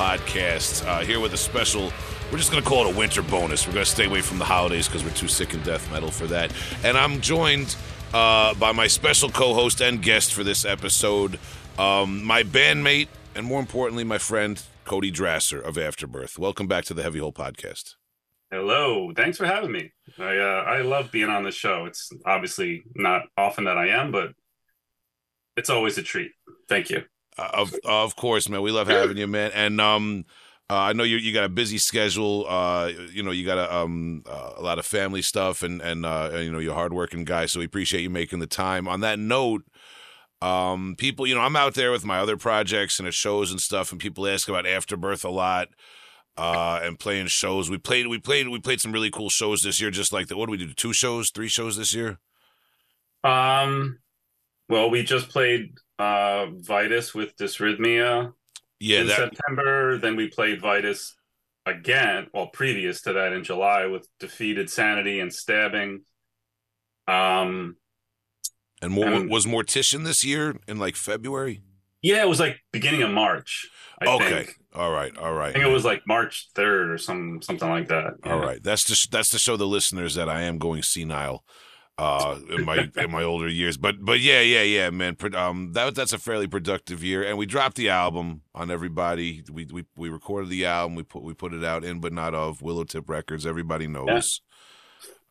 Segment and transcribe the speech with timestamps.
[0.00, 1.92] Podcast uh, here with a special.
[2.32, 3.66] We're just going to call it a winter bonus.
[3.66, 6.10] We're going to stay away from the holidays because we're too sick in death metal
[6.10, 6.54] for that.
[6.82, 7.76] And I'm joined
[8.14, 11.38] uh, by my special co-host and guest for this episode,
[11.78, 16.38] um, my bandmate, and more importantly, my friend Cody Drasser of Afterbirth.
[16.38, 17.96] Welcome back to the Heavy Hole Podcast.
[18.50, 19.92] Hello, thanks for having me.
[20.18, 21.84] I uh, I love being on the show.
[21.84, 24.30] It's obviously not often that I am, but
[25.58, 26.30] it's always a treat.
[26.70, 27.02] Thank you.
[27.38, 28.62] Uh, of of course, man.
[28.62, 29.50] We love having you, man.
[29.54, 30.24] And um,
[30.68, 32.46] uh, I know you you got a busy schedule.
[32.48, 36.06] Uh, you know, you got a um uh, a lot of family stuff, and and
[36.06, 37.46] uh, you know you're hardworking guy.
[37.46, 38.86] So we appreciate you making the time.
[38.86, 39.62] On that note,
[40.42, 43.90] um, people, you know, I'm out there with my other projects and shows and stuff,
[43.90, 45.68] and people ask about Afterbirth a lot.
[46.36, 47.68] Uh, and playing shows.
[47.68, 49.90] We played, we played, we played some really cool shows this year.
[49.90, 50.72] Just like the, what do we do?
[50.72, 52.18] Two shows, three shows this year.
[53.22, 53.98] Um,
[54.66, 58.32] well, we just played uh Vitus with Dysrhythmia
[58.80, 59.98] Yeah, in that September.
[59.98, 61.16] Then we played Vitus
[61.66, 66.02] again, well, previous to that in July with Defeated Sanity and Stabbing.
[67.06, 67.76] Um,
[68.82, 71.62] and more Um, was Mortician this year in like February.
[72.02, 73.68] yeah, it was like beginning of March.
[74.00, 74.56] I okay, think.
[74.74, 75.50] all right, all right.
[75.50, 78.14] I think it was like March third or some something like that.
[78.24, 78.40] All Yeah.
[78.40, 81.44] right, that's just that's to show the listeners that I am going senile,
[82.00, 83.76] uh, in my in my older years.
[83.76, 87.44] But but yeah yeah yeah man, um that that's a fairly productive year, and we
[87.44, 89.44] dropped the album on everybody.
[89.52, 90.94] We we we recorded the album.
[90.94, 93.44] We put we put it out in but not of Willowtip Records.
[93.44, 94.40] Everybody knows.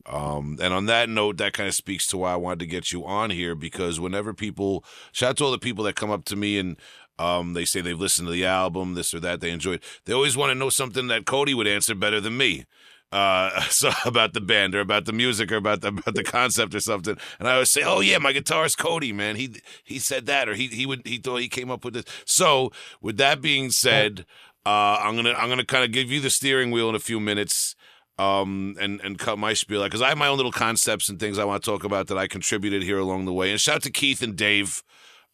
[0.06, 2.92] Um, and on that note, that kind of speaks to why I wanted to get
[2.92, 6.24] you on here because whenever people shout out to all the people that come up
[6.26, 6.78] to me and
[7.20, 9.84] um, they say they've listened to the album, this or that, they enjoyed.
[10.06, 12.66] They always want to know something that Cody would answer better than me.
[13.12, 16.76] Uh, so about the band or about the music or about the about the concept
[16.76, 20.26] or something, and I always say, "Oh yeah, my guitarist Cody, man, he he said
[20.28, 23.42] that or he he would he thought he came up with this." So with that
[23.42, 24.26] being said,
[24.66, 27.20] uh, I'm gonna I'm gonna kind of give you the steering wheel in a few
[27.20, 27.76] minutes
[28.20, 31.20] um, and and cut my spiel out because I have my own little concepts and
[31.20, 33.50] things I want to talk about that I contributed here along the way.
[33.50, 34.84] And shout out to Keith and Dave,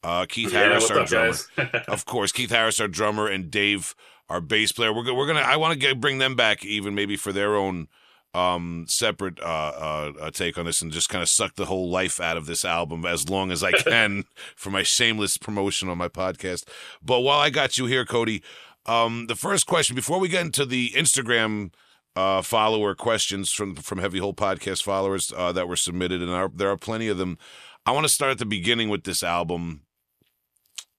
[0.03, 1.33] uh, Keith Yeah, Harris, our up, drummer,
[1.87, 2.31] of course.
[2.31, 3.95] Keith Harris, our drummer, and Dave,
[4.29, 4.93] our bass player.
[4.93, 5.41] We're we're gonna.
[5.41, 7.87] I want to bring them back even maybe for their own
[8.35, 11.89] um separate uh, uh uh take on this and just kind of suck the whole
[11.89, 14.25] life out of this album as long as I can
[14.55, 16.67] for my shameless promotion on my podcast.
[17.01, 18.43] But while I got you here, Cody,
[18.85, 21.73] um the first question before we get into the Instagram
[22.17, 26.51] uh follower questions from from Heavy Hole podcast followers uh that were submitted and are,
[26.53, 27.37] there are plenty of them.
[27.85, 29.81] I want to start at the beginning with this album.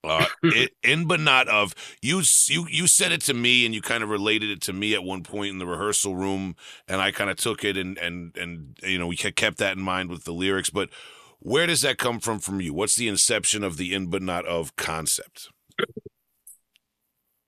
[0.04, 2.22] Uh, it, in but not of you.
[2.48, 5.02] You you said it to me, and you kind of related it to me at
[5.02, 8.78] one point in the rehearsal room, and I kind of took it and and and
[8.82, 10.70] you know we kept that in mind with the lyrics.
[10.70, 10.90] But
[11.40, 12.72] where does that come from from you?
[12.72, 15.48] What's the inception of the in but not of concept?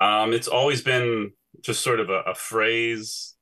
[0.01, 3.35] Um, it's always been just sort of a, a phrase,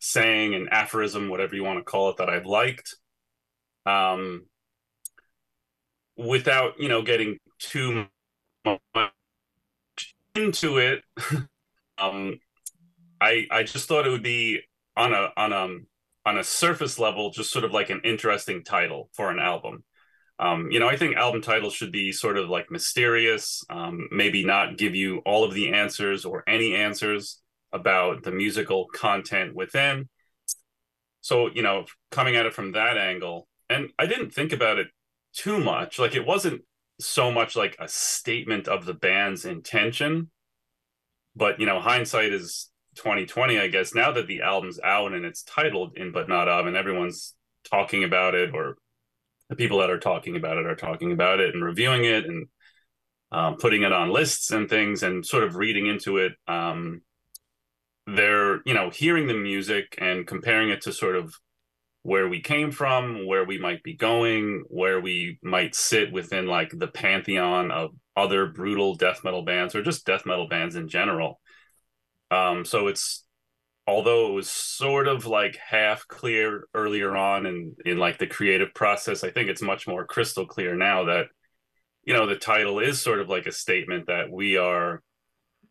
[0.00, 2.96] saying, an aphorism, whatever you want to call it, that I've liked.
[3.84, 4.46] Um,
[6.16, 8.08] without you know getting too much
[10.34, 11.02] into it,
[11.98, 12.38] um,
[13.20, 14.60] I I just thought it would be
[14.96, 15.68] on a on a
[16.26, 19.84] on a surface level, just sort of like an interesting title for an album.
[20.38, 24.44] Um, you know, I think album titles should be sort of like mysterious, um, maybe
[24.44, 27.40] not give you all of the answers or any answers
[27.72, 30.08] about the musical content within.
[31.20, 34.88] So, you know, coming at it from that angle, and I didn't think about it
[35.34, 35.98] too much.
[35.98, 36.62] Like, it wasn't
[37.00, 40.30] so much like a statement of the band's intention,
[41.34, 43.94] but, you know, hindsight is 2020, I guess.
[43.94, 47.34] Now that the album's out and it's titled In But Not Of, and everyone's
[47.70, 48.76] talking about it or
[49.48, 52.46] the people that are talking about it are talking about it and reviewing it and
[53.32, 56.32] um, putting it on lists and things and sort of reading into it.
[56.48, 57.02] Um,
[58.06, 61.34] they're, you know, hearing the music and comparing it to sort of
[62.02, 66.70] where we came from, where we might be going, where we might sit within like
[66.72, 71.40] the pantheon of other brutal death metal bands or just death metal bands in general.
[72.30, 73.24] Um, so it's
[73.86, 78.72] although it was sort of like half clear earlier on in in like the creative
[78.74, 81.26] process i think it's much more crystal clear now that
[82.04, 85.02] you know the title is sort of like a statement that we are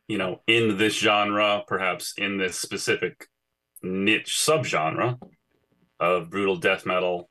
[0.07, 3.27] you know in this genre perhaps in this specific
[3.83, 5.17] niche subgenre
[5.99, 7.29] of brutal death metal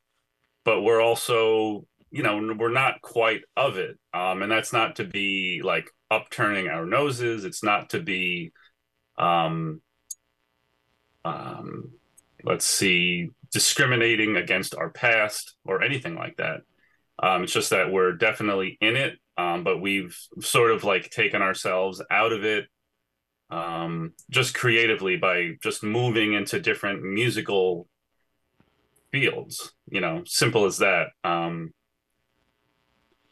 [0.65, 5.05] but we're also you know we're not quite of it um and that's not to
[5.05, 8.53] be like upturning our noses it's not to be
[9.19, 9.81] um
[11.25, 11.91] um,
[12.45, 16.61] let's see, discriminating against our past or anything like that.
[17.21, 21.43] Um, it's just that we're definitely in it um, but we've sort of like taken
[21.43, 22.67] ourselves out of it
[23.51, 27.89] um, just creatively by just moving into different musical
[29.13, 29.73] fields.
[29.91, 31.09] You know, simple as that.
[31.25, 31.73] Um,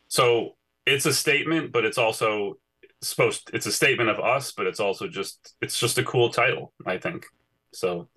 [0.09, 0.57] so
[0.87, 2.59] it's a statement, but it's also
[3.01, 3.51] supposed.
[3.53, 5.55] It's a statement of us, but it's also just.
[5.61, 7.27] It's just a cool title, I think.
[7.73, 8.09] So,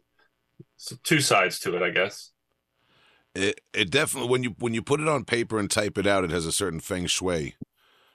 [0.77, 2.31] so two sides to it, I guess.
[3.35, 6.23] It it definitely when you when you put it on paper and type it out,
[6.23, 7.55] it has a certain feng shui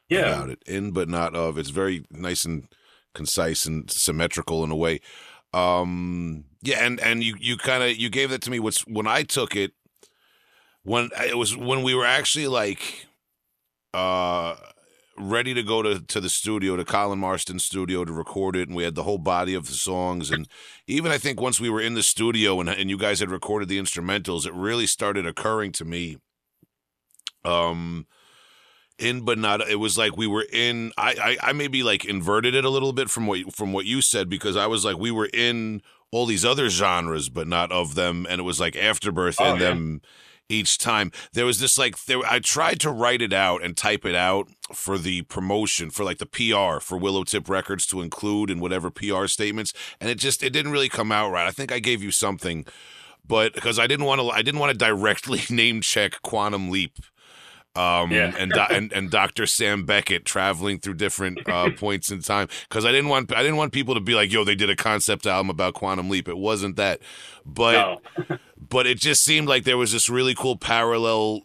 [0.08, 0.20] yeah.
[0.20, 0.62] about it.
[0.66, 1.58] In but not of.
[1.58, 2.68] It's very nice and
[3.14, 5.00] concise and symmetrical in a way.
[5.54, 8.58] Um, yeah, and and you you kind of you gave that to me.
[8.58, 9.72] What's when I took it
[10.84, 13.06] when it was when we were actually like
[13.92, 14.54] uh
[15.16, 18.76] ready to go to, to the studio to colin marston studio to record it and
[18.76, 20.48] we had the whole body of the songs and
[20.88, 23.68] even i think once we were in the studio and, and you guys had recorded
[23.68, 26.18] the instrumentals it really started occurring to me
[27.44, 28.06] um
[28.98, 32.54] in but not it was like we were in I, I i maybe like inverted
[32.54, 35.10] it a little bit from what from what you said because i was like we
[35.10, 35.82] were in
[36.12, 39.60] all these other genres but not of them and it was like afterbirth Oh, in
[39.60, 39.68] yeah.
[39.68, 40.02] them
[40.48, 44.04] each time there was this like there i tried to write it out and type
[44.04, 48.60] it out for the promotion for like the pr for willowtip records to include in
[48.60, 51.78] whatever pr statements and it just it didn't really come out right i think i
[51.80, 52.64] gave you something
[53.26, 56.98] but because i didn't want to i didn't want to directly name check quantum leap
[57.76, 58.32] um Yeah.
[58.38, 59.46] and, and and Dr.
[59.46, 63.56] Sam Beckett traveling through different uh points in time cuz I didn't want I didn't
[63.56, 66.38] want people to be like yo they did a concept album about quantum leap it
[66.38, 67.00] wasn't that
[67.44, 68.38] but No.
[68.68, 71.42] but it just seemed like there was this really cool parallel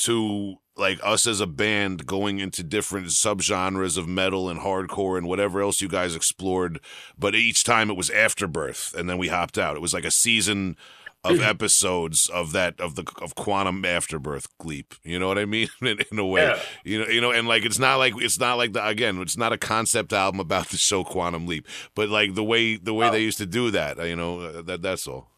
[0.00, 5.26] to like us as a band going into different subgenres of metal and hardcore and
[5.26, 6.78] whatever else you guys explored
[7.18, 10.10] but each time it was afterbirth and then we hopped out it was like a
[10.10, 10.76] season
[11.24, 15.68] of episodes of that of the of quantum afterbirth leap you know what i mean
[15.82, 16.60] in, in a way Yeah.
[16.84, 19.36] you know you know and like it's not like it's not like the again it's
[19.36, 23.08] not a concept album about the show quantum leap but like the way the way
[23.08, 23.10] Oh.
[23.10, 25.30] they used to do that you know uh, that that's all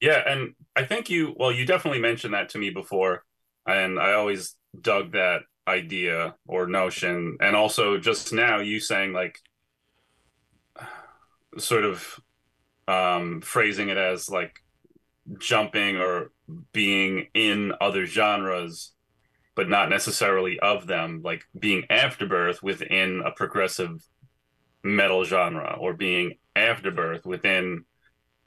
[0.00, 3.22] Yeah, and I think you well, you definitely mentioned that to me before,
[3.66, 9.38] and I always dug that idea or notion, and also just now you saying like,
[11.58, 12.18] sort of,
[12.88, 14.61] um, phrasing it as like
[15.38, 16.30] jumping or
[16.72, 18.92] being in other genres,
[19.54, 24.02] but not necessarily of them, like being afterbirth within a progressive
[24.82, 27.84] metal genre, or being afterbirth within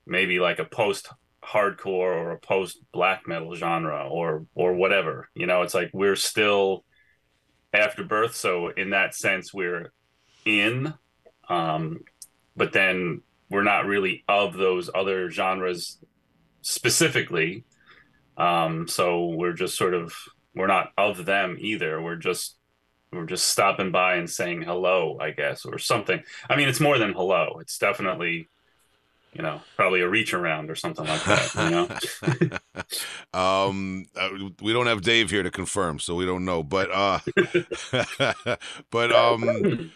[0.05, 1.09] maybe like a post
[1.43, 5.29] hardcore or a post black metal genre or or whatever.
[5.35, 6.83] You know it's like we're still
[7.73, 9.91] afterbirth so in that sense we're
[10.45, 10.93] in
[11.49, 11.99] um
[12.55, 15.99] but then we're not really of those other genres
[16.65, 17.63] specifically
[18.37, 20.13] um so we're just sort of
[20.55, 22.01] we're not of them either.
[22.01, 22.55] We're just
[23.11, 26.21] we're just stopping by and saying hello i guess or something.
[26.49, 27.57] I mean it's more than hello.
[27.61, 28.49] It's definitely
[29.33, 32.59] you know, probably a reach around or something like that.
[32.73, 32.79] You
[33.33, 34.29] know, um uh,
[34.61, 37.19] we don't have dave here to confirm so we don't know but uh
[38.91, 39.91] but um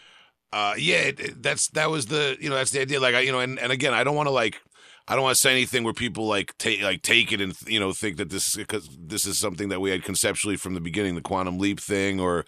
[0.51, 2.99] uh yeah that's that was the you know that's the idea.
[2.99, 4.61] Like I, you know and, and again i don't want to like
[5.09, 7.79] I don't want to say anything where people like take like take it and you
[7.79, 11.15] know think that this because this is something that we had conceptually from the beginning,
[11.15, 12.45] the quantum leap thing, or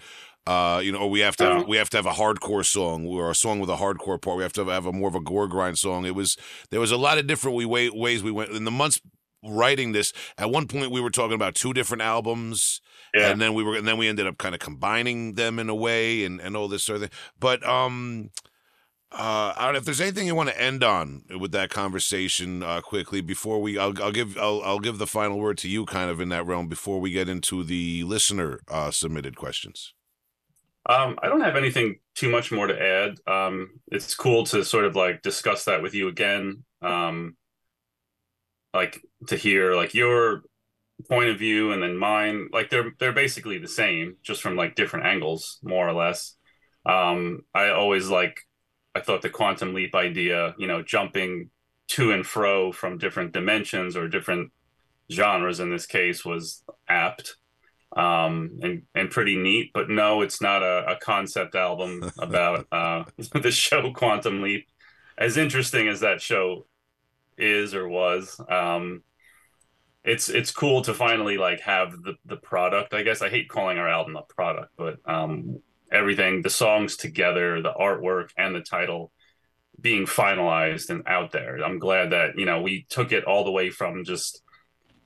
[0.48, 3.06] uh, you know, or we have to have, we have to have a hardcore song
[3.08, 4.38] or a song with a hardcore part.
[4.38, 6.06] We have to have a more of a gore grind song.
[6.06, 6.38] It was
[6.70, 9.02] there was a lot of different we way, ways we went in the months
[9.44, 10.14] writing this.
[10.38, 12.80] At one point, we were talking about two different albums
[13.14, 15.70] yeah, and then we were and then we ended up kind of combining them in
[15.70, 18.30] a way and and all this sort of thing but um
[19.12, 22.80] uh don't know if there's anything you want to end on with that conversation uh
[22.80, 26.10] quickly before we I'll, I'll give I'll, I'll give the final word to you kind
[26.10, 29.94] of in that realm before we get into the listener uh submitted questions
[30.90, 33.20] Um, I don't have anything too much more to add.
[33.32, 36.64] Um, it's cool to sort of like discuss that with you again.
[36.82, 37.36] Um,
[38.74, 40.44] like to hear like your
[41.10, 42.50] point of view and then mine.
[42.54, 46.36] Like they're they're basically the same, just from like different angles, more or less.
[46.86, 48.42] Um, I always like
[48.96, 51.50] I thought the quantum leap idea, you know, jumping
[51.90, 54.52] to and fro from different dimensions or different
[55.12, 57.36] genres in this case was apt
[57.96, 59.72] um, and and pretty neat.
[59.74, 63.04] But no, it's not a, a concept album about uh,
[63.42, 64.68] the show Quantum Leap.
[65.18, 66.66] As interesting as that show
[67.38, 69.04] is or was, um,
[70.04, 72.94] it's it's cool to finally like have the the product.
[72.94, 75.60] I guess I hate calling our album a product, but um,
[75.92, 79.12] everything, the songs together, the artwork, and the title
[79.80, 81.58] being finalized and out there.
[81.58, 84.42] I'm glad that you know we took it all the way from just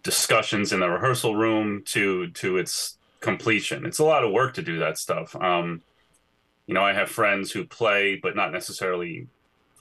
[0.03, 3.85] discussions in the rehearsal room to to its completion.
[3.85, 5.35] It's a lot of work to do that stuff.
[5.35, 5.81] Um,
[6.67, 9.27] you know, I have friends who play, but not necessarily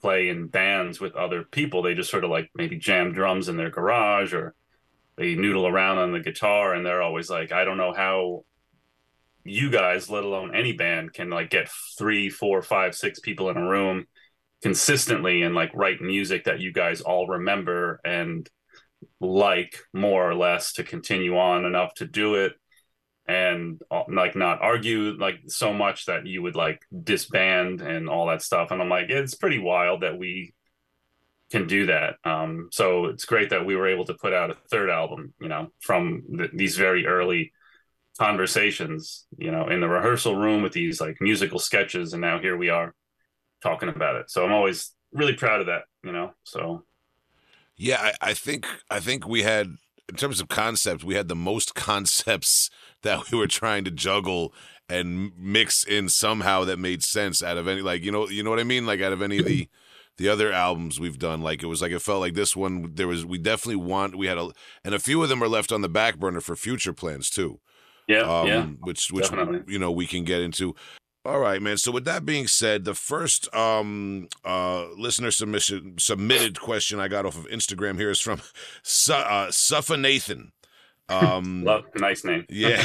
[0.01, 1.83] play in bands with other people.
[1.83, 4.55] They just sort of like maybe jam drums in their garage or
[5.17, 8.45] they noodle around on the guitar and they're always like, I don't know how
[9.45, 13.57] you guys, let alone any band, can like get three, four, five, six people in
[13.57, 14.07] a room
[14.63, 18.49] consistently and like write music that you guys all remember and
[19.21, 22.55] like more or less to continue on enough to do it.
[23.27, 28.27] And uh, like not argue like so much that you would like disband and all
[28.27, 28.71] that stuff.
[28.71, 30.55] And i'm like it's pretty wild that we
[31.51, 32.17] can do that.
[32.25, 35.49] Um so it's great that we were able to put out a third album you
[35.49, 37.53] know from the, these very early
[38.19, 42.57] conversations you know in the rehearsal room with these like musical sketches and now here
[42.57, 42.95] we are
[43.63, 44.31] talking about it.
[44.31, 46.85] So i'm always really proud of that you know so.
[47.77, 49.77] Yeah I, I think i think we had
[50.09, 52.71] in terms of concepts, we had the most concepts
[53.03, 54.53] that we were trying to juggle
[54.89, 58.51] and mix in somehow that made sense out of any like you know you know
[58.51, 58.85] what I mean?
[58.85, 59.69] Like out of any of the
[60.17, 63.09] the other albums we've done like it was like it felt like this one there
[63.09, 64.51] was we definitely want we had a
[64.85, 67.59] and a few of them are left on the back burner for future plans too
[68.09, 69.73] yeah um, yeah which which definitely.
[69.73, 70.75] you know we can get into
[71.27, 71.79] all right, man.
[71.79, 77.25] So with that being said, the first um uh listener submission submitted question I got
[77.25, 78.43] off of Instagram here is from
[78.83, 80.53] Su- uh, Suffa Nathan.
[81.09, 82.45] Um, Love, nice name.
[82.49, 82.85] yeah,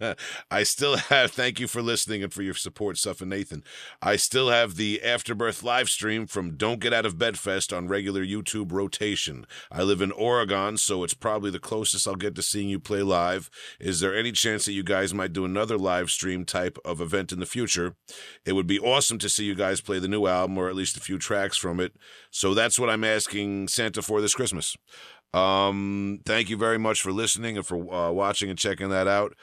[0.50, 1.30] I still have.
[1.30, 3.62] Thank you for listening and for your support, Suff and Nathan.
[4.02, 7.88] I still have the Afterbirth live stream from Don't Get Out of Bed Fest on
[7.88, 9.46] regular YouTube rotation.
[9.70, 13.02] I live in Oregon, so it's probably the closest I'll get to seeing you play
[13.02, 13.50] live.
[13.78, 17.32] Is there any chance that you guys might do another live stream type of event
[17.32, 17.94] in the future?
[18.44, 20.96] It would be awesome to see you guys play the new album or at least
[20.96, 21.94] a few tracks from it.
[22.30, 24.76] So that's what I'm asking Santa for this Christmas.
[25.34, 29.34] Um, thank you very much for listening and for uh, watching and checking that out.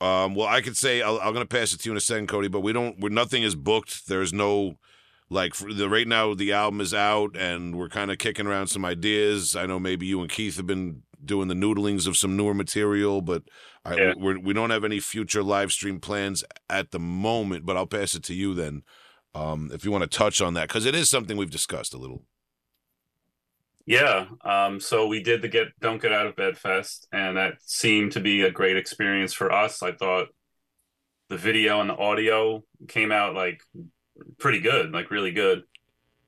[0.00, 2.00] Um, well, I could say i am going to pass it to you in a
[2.00, 3.00] second, Cody, but we don't.
[3.00, 4.08] We're nothing is booked.
[4.08, 4.76] There's no
[5.30, 8.84] like the right now the album is out and we're kind of kicking around some
[8.84, 9.56] ideas.
[9.56, 13.20] I know maybe you and Keith have been doing the noodlings of some newer material,
[13.22, 13.44] but
[13.84, 14.12] I, yeah.
[14.16, 17.64] we're, we don't have any future live stream plans at the moment.
[17.64, 18.82] But I'll pass it to you then,
[19.34, 21.98] um, if you want to touch on that because it is something we've discussed a
[21.98, 22.24] little.
[23.86, 24.26] Yeah.
[24.44, 28.12] Um, so we did the get don't get out of bed fest, and that seemed
[28.12, 29.82] to be a great experience for us.
[29.82, 30.28] I thought
[31.28, 33.62] the video and the audio came out like
[34.38, 35.62] pretty good, like really good.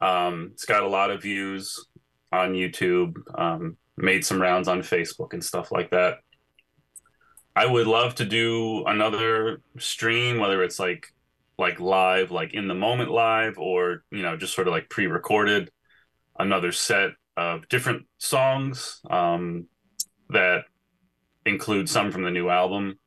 [0.00, 1.86] Um, it's got a lot of views
[2.32, 3.16] on YouTube.
[3.38, 6.18] Um, made some rounds on Facebook and stuff like that.
[7.54, 11.12] I would love to do another stream, whether it's like
[11.58, 15.70] like live, like in the moment live, or you know just sort of like pre-recorded.
[16.38, 19.66] Another set of different songs um,
[20.30, 20.64] that
[21.46, 22.98] include some from the new album,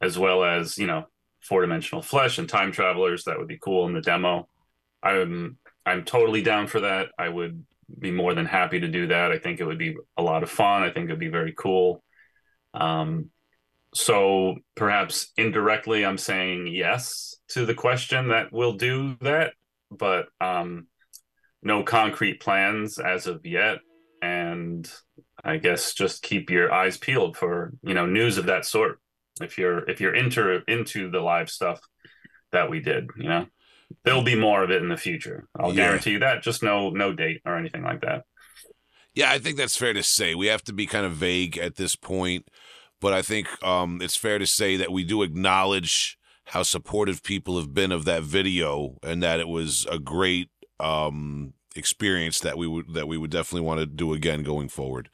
[0.00, 1.04] as well as you know
[1.40, 3.24] four dimensional flesh and time travelers.
[3.24, 4.48] That would be cool in the demo.
[5.02, 7.08] I'm I'm totally down for that.
[7.18, 7.64] I would
[7.98, 9.30] be more than happy to do that.
[9.30, 10.82] I think it would be a lot of fun.
[10.82, 12.02] I think it'd be very cool.
[12.72, 13.30] Um,
[13.94, 19.52] so perhaps indirectly, I'm saying yes to the question that we'll do that,
[19.90, 20.88] but um,
[21.64, 23.78] no concrete plans as of yet.
[24.22, 24.90] And
[25.46, 28.98] i guess just keep your eyes peeled for you know news of that sort.
[29.40, 31.80] If you're if you're into into the live stuff
[32.52, 33.46] that we did you know
[34.04, 35.46] there'll be more of it in the future.
[35.58, 35.86] I'll yeah.
[35.86, 36.42] guarantee you that.
[36.42, 38.24] Just no no date or anything like that.
[39.14, 40.34] Yeah i think that's fair to say.
[40.34, 42.48] We have to be kind of vague at this point
[43.04, 46.16] but i think um, it's fair to say that we do acknowledge
[46.46, 50.48] how supportive people have been of that video and that it was a great
[50.84, 55.10] um, experience that we would that we would definitely want to do again going forward.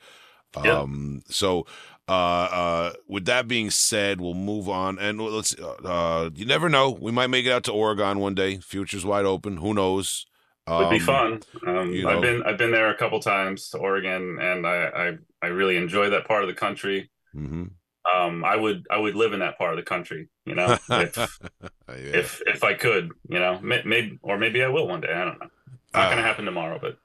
[0.65, 0.81] Yeah.
[0.81, 1.67] Um, so
[2.09, 5.55] uh, uh, with that being said, we'll move on and let's.
[5.55, 6.91] Uh, you never know.
[6.91, 8.59] We might make it out to Oregon one day.
[8.59, 9.59] Future's wide open.
[9.59, 10.27] Who knows?
[10.67, 11.41] Um, Would be um, fun.
[11.67, 14.85] Um, you know, I've been I've been there a couple times to Oregon, and I
[14.87, 17.11] I, I really enjoy that part of the country.
[17.35, 17.67] Mm-hmm.
[18.13, 20.29] Um, I would I would live in that part of the country.
[20.45, 21.67] You know, if yeah.
[21.89, 25.13] if if I could, you know, maybe or maybe I will one day.
[25.13, 25.51] I don't know.
[25.95, 26.99] Not uh, going to happen tomorrow, but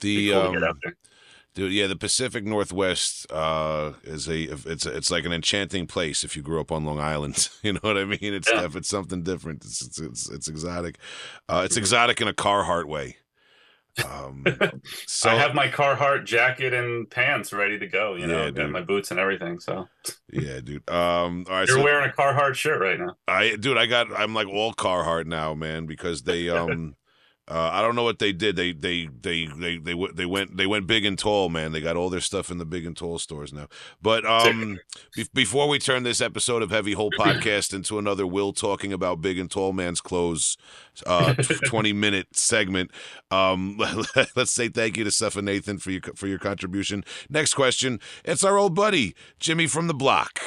[0.00, 0.80] the cool um,
[1.54, 6.22] Dude, yeah, the Pacific Northwest uh, is a it's a, it's like an enchanting place
[6.22, 7.48] if you grew up on Long Island.
[7.62, 8.18] you know what I mean?
[8.20, 8.68] It's yeah.
[8.72, 9.64] it's something different.
[9.64, 10.98] It's it's it's, it's exotic.
[11.48, 13.16] Uh, it's exotic in a Carhartt way.
[14.08, 14.44] Um,
[15.08, 18.14] so I have my Carhartt jacket and pants ready to go.
[18.14, 19.58] You know, yeah, my boots and everything.
[19.58, 19.88] So
[20.30, 20.88] yeah, dude.
[20.88, 23.16] Um, all right, you're so, wearing a Carhartt shirt right now.
[23.26, 24.12] I, dude, I got.
[24.16, 26.94] I'm like all Carhartt now, man, because they um
[27.50, 28.56] Uh, I don't know what they did.
[28.56, 31.72] They they they they they they went they went big and tall, man.
[31.72, 33.68] They got all their stuff in the big and tall stores now.
[34.02, 34.78] But um,
[35.16, 39.22] be- before we turn this episode of Heavy Hole podcast into another Will talking about
[39.22, 40.58] big and tall man's clothes,
[41.06, 41.32] uh,
[41.64, 42.90] twenty minute segment,
[43.30, 43.80] um,
[44.36, 47.02] let's say thank you to Seth and Nathan for your for your contribution.
[47.30, 47.98] Next question.
[48.26, 50.40] It's our old buddy Jimmy from the block.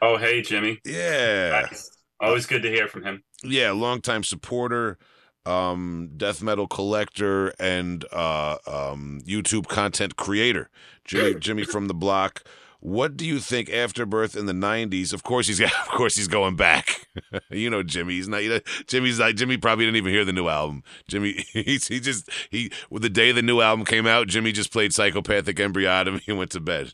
[0.00, 0.78] Oh, hey, Jimmy.
[0.84, 1.62] Yeah.
[1.62, 1.90] Nice.
[2.20, 3.24] Always good to hear from him.
[3.42, 4.98] Yeah, longtime supporter
[5.46, 10.70] um, death metal collector and uh, um, YouTube content creator,
[11.04, 12.44] Jimmy Jimmy from the block.
[12.84, 15.14] What do you think Afterbirth in the '90s?
[15.14, 17.08] Of course he's of course he's going back.
[17.50, 18.12] you know Jimmy.
[18.12, 18.42] He's not.
[18.42, 19.56] You know, Jimmy's like Jimmy.
[19.56, 20.82] Probably didn't even hear the new album.
[21.08, 21.46] Jimmy.
[21.54, 22.70] He's he just he.
[22.90, 26.50] With the day the new album came out, Jimmy just played Psychopathic Embryotomy and went
[26.50, 26.92] to bed.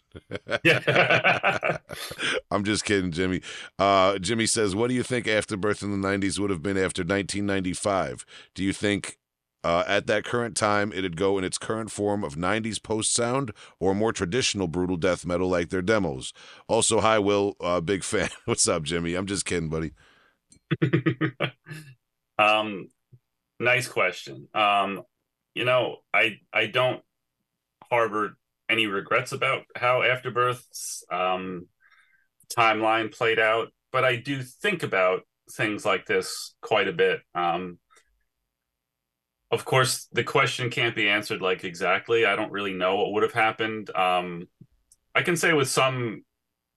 [2.52, 3.42] I'm just kidding, Jimmy.
[3.76, 7.02] Uh, Jimmy says, "What do you think Afterbirth in the '90s would have been after
[7.02, 8.24] 1995?
[8.54, 9.18] Do you think
[9.62, 13.52] uh, at that current time, it'd go in its current form of 90s post sound
[13.78, 16.32] or more traditional brutal death metal like their demos.
[16.68, 18.30] Also, hi, Will, uh, big fan.
[18.44, 19.14] What's up, Jimmy?
[19.14, 19.92] I'm just kidding, buddy.
[22.38, 22.88] um,
[23.58, 24.48] nice question.
[24.54, 25.02] Um,
[25.54, 27.02] you know, I I don't
[27.90, 28.36] harbor
[28.68, 31.66] any regrets about how Afterbirth's um,
[32.56, 37.20] timeline played out, but I do think about things like this quite a bit.
[37.34, 37.78] Um,
[39.50, 42.24] of course, the question can't be answered like exactly.
[42.24, 43.94] I don't really know what would have happened.
[43.96, 44.48] Um,
[45.14, 46.24] I can say with some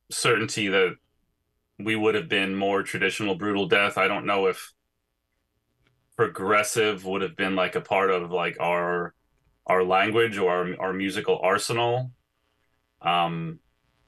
[0.09, 0.95] certainty that
[1.79, 3.97] we would have been more traditional brutal death.
[3.97, 4.73] I don't know if
[6.15, 9.13] progressive would have been like a part of like our
[9.65, 12.11] our language or our, our musical arsenal.
[13.01, 13.59] Um,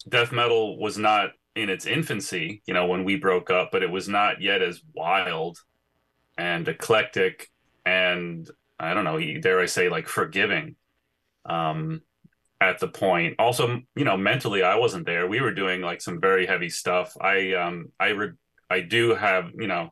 [0.07, 3.89] death metal was not in its infancy, you know, when we broke up, but it
[3.89, 5.59] was not yet as wild
[6.37, 7.49] and eclectic
[7.85, 8.49] and
[8.79, 10.75] I don't know, dare I say, like forgiving
[11.45, 12.01] um,
[12.59, 13.35] at the point.
[13.39, 15.27] Also, you know, mentally, I wasn't there.
[15.27, 17.15] We were doing like some very heavy stuff.
[17.19, 18.33] I, um, I, re-
[18.69, 19.91] I do have, you know,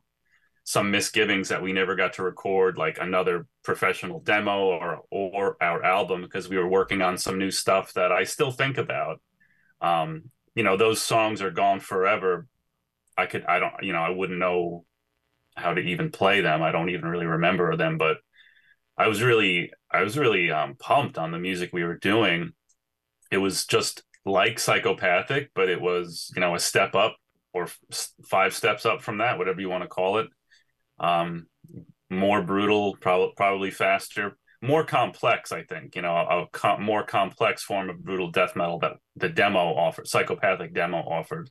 [0.64, 5.84] some misgivings that we never got to record like another professional demo or or our
[5.84, 9.20] album because we were working on some new stuff that I still think about.
[9.82, 12.46] Um, you know, those songs are gone forever.
[13.16, 14.86] I could, I don't, you know, I wouldn't know
[15.56, 16.62] how to even play them.
[16.62, 18.18] I don't even really remember them, but
[18.96, 22.52] I was really I was really um, pumped on the music we were doing.
[23.30, 27.16] It was just like psychopathic, but it was you know a step up
[27.52, 27.68] or
[28.24, 30.28] five steps up from that, whatever you want to call it.
[30.98, 31.46] Um,
[32.10, 35.52] more brutal, probably probably faster, more complex.
[35.52, 38.94] I think you know a, a com- more complex form of brutal death metal that
[39.16, 41.50] the demo offered, psychopathic demo offered.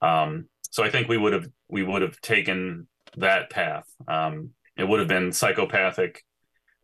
[0.00, 3.86] Um, so I think we would have we would have taken that path.
[4.08, 6.24] Um, it would have been psychopathic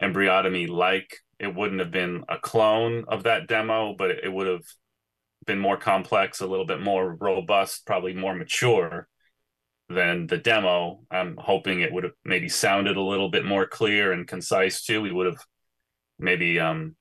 [0.03, 1.19] embryotomy like.
[1.39, 4.65] It wouldn't have been a clone of that demo, but it would have
[5.47, 9.09] been more complex, a little bit more robust, probably more mature
[9.89, 11.01] than the demo.
[11.11, 15.01] I'm hoping it would have maybe sounded a little bit more clear and concise too.
[15.01, 15.39] We would have
[16.19, 16.97] maybe um,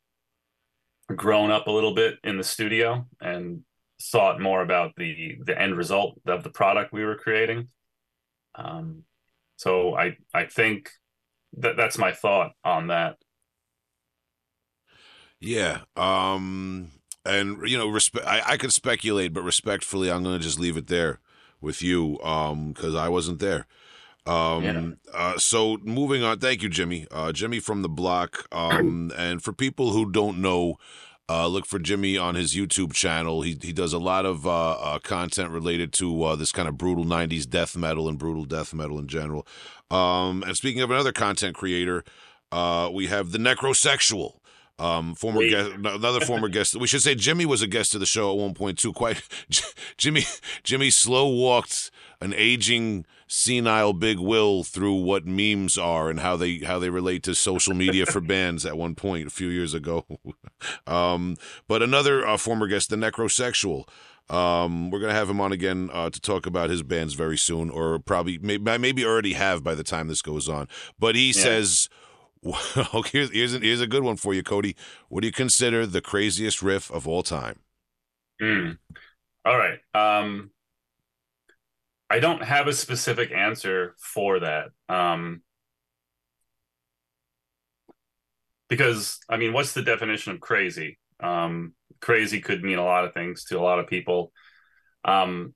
[1.07, 3.61] grown up a little bit in the studio and
[4.01, 7.69] thought more about the the end result of the product we were creating.
[8.55, 9.03] Um,
[9.57, 10.89] so I I think
[11.57, 13.17] that that's my thought on that.
[15.39, 15.81] Yeah.
[15.95, 16.91] Um
[17.25, 20.87] and you know, respect I, I could speculate, but respectfully I'm gonna just leave it
[20.87, 21.19] there
[21.61, 23.67] with you, um, because I wasn't there.
[24.25, 24.89] Um yeah.
[25.13, 27.07] uh, so moving on, thank you, Jimmy.
[27.11, 28.47] Uh Jimmy from the block.
[28.51, 30.77] Um and for people who don't know
[31.29, 33.41] uh, look for Jimmy on his YouTube channel.
[33.41, 36.77] He he does a lot of uh, uh, content related to uh, this kind of
[36.77, 39.47] brutal '90s death metal and brutal death metal in general.
[39.89, 42.03] Um, and speaking of another content creator,
[42.51, 44.37] uh, we have the Necrosexual.
[44.77, 45.51] Um, former Wait.
[45.51, 46.75] guest, another former guest.
[46.75, 48.91] We should say Jimmy was a guest to the show at one point too.
[48.91, 49.21] Quite,
[49.97, 50.25] Jimmy,
[50.63, 56.59] Jimmy slow walked an aging senile Big Will through what memes are and how they
[56.59, 60.05] how they relate to social media for bands at one point a few years ago.
[60.87, 61.35] um,
[61.67, 63.87] but another uh, former guest, the Necrosexual.
[64.27, 67.69] Um, we're gonna have him on again uh, to talk about his bands very soon,
[67.69, 70.67] or probably maybe, maybe already have by the time this goes on.
[70.99, 71.43] But he yeah.
[71.43, 71.89] says.
[72.47, 74.75] Well, here's here's a, here's a good one for you, Cody.
[75.09, 77.61] What do you consider the craziest riff of all time?
[78.39, 78.77] Mm.
[79.45, 79.79] All right.
[79.95, 80.51] Um,
[82.09, 84.67] I don't have a specific answer for that.
[84.89, 85.41] Um,
[88.69, 90.99] because I mean, what's the definition of crazy?
[91.19, 94.31] Um, crazy could mean a lot of things to a lot of people.
[95.03, 95.53] Um,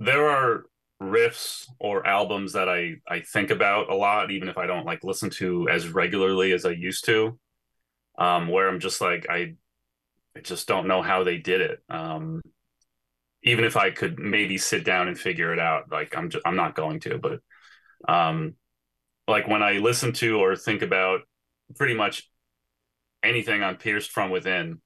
[0.00, 0.64] there are
[1.02, 5.04] riffs or albums that I I think about a lot, even if I don't like
[5.04, 7.38] listen to as regularly as I used to.
[8.18, 9.56] Um, where I'm just like I,
[10.36, 11.80] I just don't know how they did it.
[11.90, 12.42] Um,
[13.46, 16.56] even if I could maybe sit down and figure it out, like I'm just, I'm
[16.56, 17.18] not going to.
[17.18, 17.40] But
[18.12, 18.54] um,
[19.28, 21.20] like when I listen to or think about
[21.76, 22.28] pretty much
[23.22, 24.80] anything on Pierced from Within,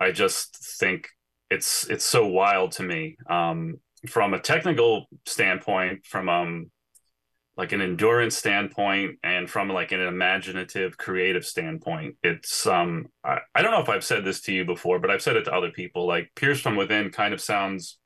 [0.00, 1.08] I just think
[1.50, 3.18] it's it's so wild to me.
[3.28, 3.76] Um,
[4.08, 6.70] from a technical standpoint, from um
[7.58, 13.62] like an endurance standpoint and from like an imaginative creative standpoint it's um I, I
[13.62, 15.70] don't know if i've said this to you before but i've said it to other
[15.70, 17.98] people like pierced from within kind of sounds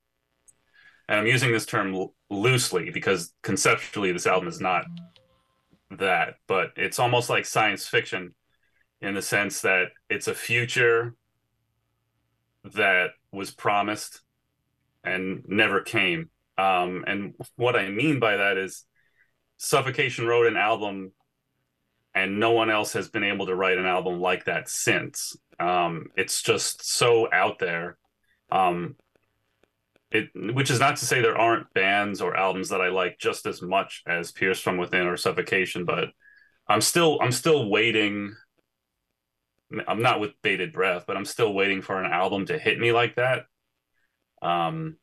[1.07, 4.85] and i'm using this term loosely because conceptually this album is not
[5.91, 8.33] that but it's almost like science fiction
[9.03, 11.15] in the sense that it's a future
[12.63, 14.21] that was promised
[15.03, 16.29] and never came.
[16.57, 18.85] Um, and what I mean by that is
[19.63, 21.13] Suffocation wrote an album
[22.13, 25.37] and no one else has been able to write an album like that since.
[25.57, 27.97] Um, it's just so out there.
[28.51, 28.97] Um,
[30.11, 33.45] it, which is not to say there aren't bands or albums that I like just
[33.45, 36.09] as much as Pierced from Within or Suffocation, but
[36.67, 38.35] I'm still I'm still waiting.
[39.87, 42.91] I'm not with bated breath, but I'm still waiting for an album to hit me
[42.91, 43.45] like that.
[44.41, 44.97] Um,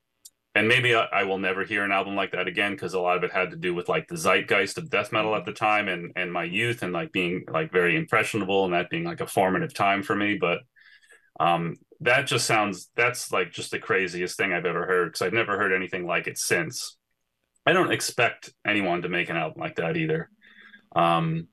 [0.61, 3.17] and maybe I, I, will never hear an album like that again because a lot
[3.17, 5.89] of it had to do with like the zeitgeist of death metal at the time
[5.89, 9.27] and and my youth and like being like very impressionable and that being like a
[9.27, 10.37] formative time for me.
[10.37, 10.59] But
[11.41, 15.33] um, that just sounds that's like just the craziest thing I've ever heard because I've
[15.33, 16.99] never heard anything like it since.
[17.65, 20.29] I don't expect anyone to make an album like that either.
[20.95, 21.49] Um,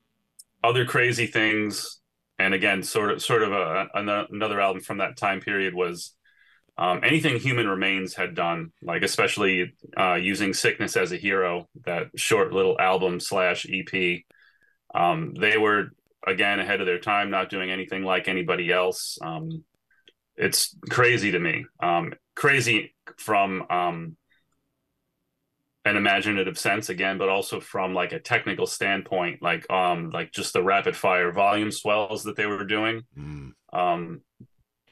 [0.62, 1.98] other crazy things,
[2.38, 6.14] and again, sort of sort of a, another album from that time period was
[6.78, 12.06] um, anything Human Remains had done, like especially uh, using Sickness as a hero, that
[12.14, 14.22] short little album slash EP.
[14.94, 15.88] Um, they were
[16.24, 19.18] again ahead of their time, not doing anything like anybody else.
[19.20, 19.64] Um,
[20.36, 21.66] it's crazy to me.
[21.82, 24.16] Um, crazy from um,
[25.84, 30.52] an imaginative sense again, but also from like a technical standpoint, like um, like just
[30.52, 33.02] the rapid fire volume swells that they were doing.
[33.18, 33.50] Mm.
[33.72, 34.20] Um,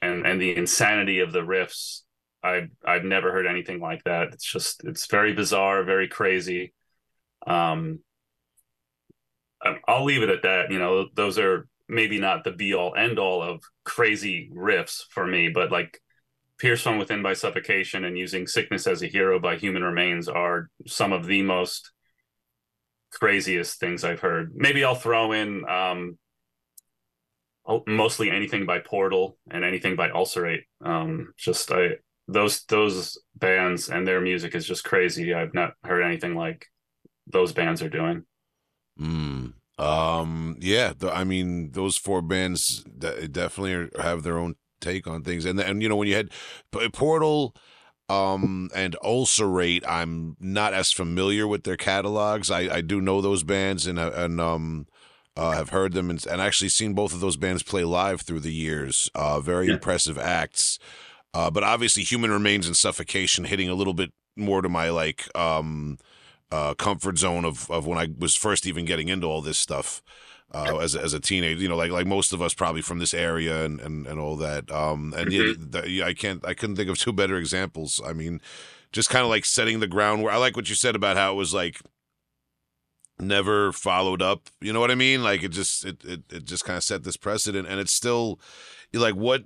[0.06, 2.02] and and the insanity of the riffs
[2.42, 4.28] i've i've never heard anything like that.
[4.32, 6.72] It's just it's very bizarre very crazy.
[7.46, 8.00] Um
[9.88, 13.18] i'll leave it at that you know those are maybe not the be all end
[13.18, 16.00] all of crazy riffs for me but like
[16.58, 20.70] pierced from within by suffocation and using sickness as a hero by human remains are
[20.86, 21.90] some of the most
[23.12, 24.52] craziest things i've heard.
[24.54, 26.18] Maybe i'll throw in um
[27.86, 30.64] mostly anything by Portal and anything by Ulcerate.
[30.84, 31.96] Um, just I
[32.28, 35.34] those those bands and their music is just crazy.
[35.34, 36.66] I've not heard anything like
[37.26, 38.24] those bands are doing.
[39.00, 39.54] Mm.
[39.78, 40.56] Um.
[40.60, 40.92] Yeah.
[40.96, 45.58] The, I mean, those four bands definitely are, have their own take on things, and
[45.60, 46.30] and you know when you had
[46.92, 47.54] Portal
[48.08, 53.42] um and ulcerate i'm not as familiar with their catalogs i i do know those
[53.42, 54.86] bands and and um
[55.36, 58.40] uh, have heard them and, and, actually seen both of those bands play live through
[58.40, 59.10] the years.
[59.14, 59.74] Uh, very yeah.
[59.74, 60.78] impressive acts.
[61.34, 65.28] Uh, but obviously, Human Remains and Suffocation hitting a little bit more to my like
[65.36, 65.98] um,
[66.50, 70.02] uh, comfort zone of, of when I was first even getting into all this stuff
[70.54, 71.60] uh, as a, as a teenager.
[71.60, 74.36] You know, like like most of us probably from this area and and, and all
[74.36, 74.70] that.
[74.70, 75.86] Um, and mm-hmm.
[75.86, 78.00] yeah, I can't I couldn't think of two better examples.
[78.04, 78.40] I mean,
[78.92, 81.32] just kind of like setting the ground where I like what you said about how
[81.32, 81.80] it was like
[83.18, 84.48] never followed up.
[84.60, 85.22] You know what I mean?
[85.22, 88.40] Like it just it it, it just kind of set this precedent, and it's still
[88.92, 89.44] like what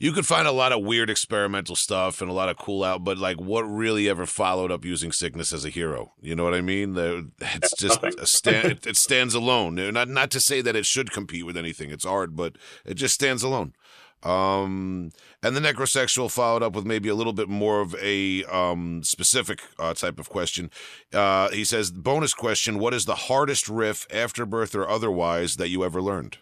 [0.00, 3.02] you could find a lot of weird experimental stuff and a lot of cool out,
[3.02, 6.12] but like what really ever followed up using sickness as a hero?
[6.20, 6.96] You know what I mean?
[7.40, 8.66] It's just a stand.
[8.70, 9.74] it, it stands alone.
[9.74, 11.90] Not not to say that it should compete with anything.
[11.90, 13.74] It's art, but it just stands alone.
[14.22, 15.10] Um,
[15.42, 19.60] and the necrosexual followed up with maybe a little bit more of a um, specific
[19.78, 20.70] uh, type of question.
[21.12, 25.84] Uh, he says, bonus question What is the hardest riff, afterbirth or otherwise, that you
[25.84, 26.38] ever learned?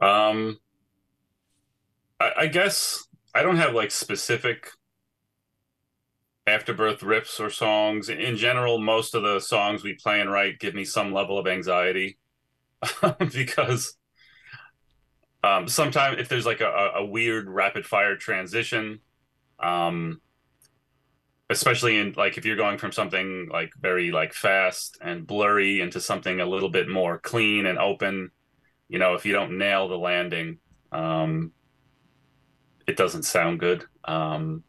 [0.00, 0.60] Um,
[2.20, 4.68] I, I guess I don't have like specific
[6.46, 8.08] afterbirth riffs or songs.
[8.08, 11.46] In general, most of the songs we play and write give me some level of
[11.46, 12.18] anxiety
[13.32, 13.96] because
[15.44, 19.00] um, sometimes if there's like a, a weird rapid fire transition,
[19.58, 20.22] um,
[21.50, 26.00] especially in like if you're going from something like very like fast and blurry into
[26.00, 28.30] something a little bit more clean and open,
[28.88, 30.58] you know, if you don't nail the landing,
[30.92, 31.52] um,
[32.86, 33.84] it doesn't sound good.
[34.04, 34.64] Um,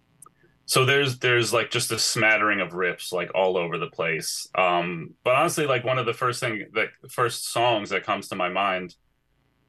[0.66, 5.14] so there's there's like just a smattering of riffs like all over the place um
[5.24, 8.50] but honestly like one of the first thing that first songs that comes to my
[8.50, 8.96] mind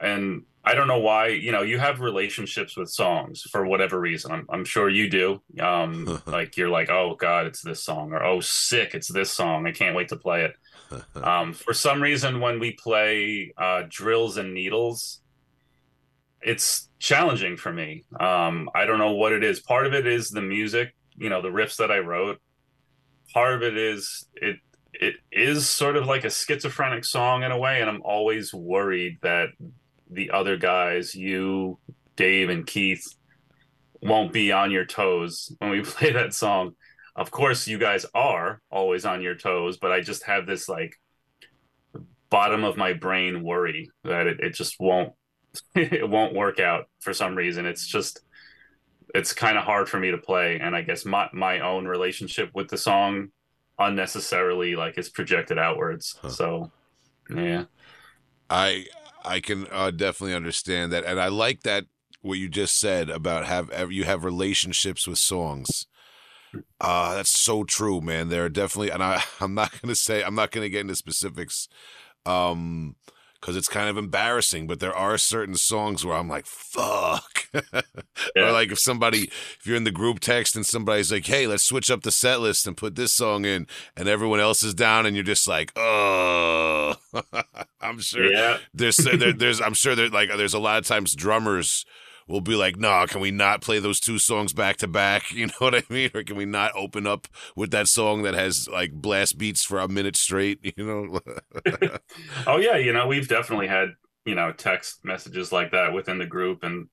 [0.01, 4.33] and i don't know why you know you have relationships with songs for whatever reason
[4.33, 8.23] i'm, I'm sure you do um like you're like oh god it's this song or
[8.23, 10.55] oh sick it's this song i can't wait to play it
[11.23, 15.21] um for some reason when we play uh drills and needles
[16.47, 18.05] it's challenging for me.
[18.19, 19.61] Um, I don't know what it is.
[19.61, 22.41] Part of it is the music, you know, the riffs that I wrote.
[23.35, 24.57] Part of it is it
[24.93, 29.19] it is sort of like a schizophrenic song in a way, and I'm always worried
[29.23, 29.49] that
[30.11, 31.79] the other guys, you,
[32.16, 33.05] Dave, and Keith,
[34.03, 36.73] won't be on your toes when we play that song.
[37.14, 40.97] Of course, you guys are always on your toes, but I just have this like
[42.29, 45.12] bottom of my brain worry that it, it just won't
[45.75, 47.66] it won't work out for some reason.
[47.66, 48.21] It's just
[49.14, 52.51] it's kind of hard for me to play, and I guess my my own relationship
[52.55, 53.29] with the song
[53.79, 56.19] unnecessarily like is projected outwards.
[56.21, 56.29] Huh.
[56.29, 56.73] So
[57.35, 57.64] yeah,
[58.51, 58.87] I
[59.27, 61.87] I can uh, definitely understand that, and I like that
[62.23, 65.87] what you just said about have you have relationships with songs.
[66.81, 68.29] Uh, that's so true, man.
[68.29, 71.69] There are definitely, and I, I'm not to say, I'm not to get into specifics.
[72.25, 72.97] Um,
[73.41, 74.67] because it's kind of embarrassing.
[74.67, 77.36] But there are certain songs where I'm like, fuck.
[77.73, 77.83] yeah.
[78.37, 81.65] Or like if somebody, if you're in the group text and somebody's like, hey, let's
[81.65, 85.07] switch up the set list and put this song in, and everyone else is down,
[85.07, 86.95] and you're just like, oh.
[87.81, 88.59] I'm sure yeah.
[88.75, 91.85] there's there, there's I'm sure there like there's a lot of times drummers
[92.29, 95.47] will be like, "Nah, can we not play those two songs back to back?" You
[95.47, 96.11] know what I mean?
[96.15, 99.79] Or can we not open up with that song that has like blast beats for
[99.79, 100.59] a minute straight?
[100.77, 101.21] You know?
[102.47, 103.91] oh yeah, you know we've definitely had
[104.25, 106.89] you know text messages like that within the group, and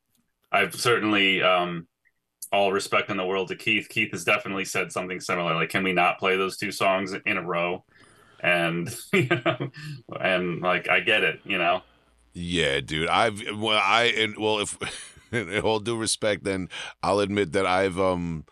[0.54, 1.44] I've certainly.
[1.44, 1.88] um
[2.52, 3.90] all respect in the world to Keith.
[3.90, 5.56] Keith has definitely said something similar.
[5.56, 7.84] Like, can we not play those two songs in a row?
[8.40, 9.72] And you know,
[10.22, 11.82] and like I get it, you know.
[12.34, 13.10] Yeah, dude.
[13.10, 14.78] I've well, I and well, if
[15.64, 16.70] all due respect, then
[17.02, 18.46] I'll admit that I've um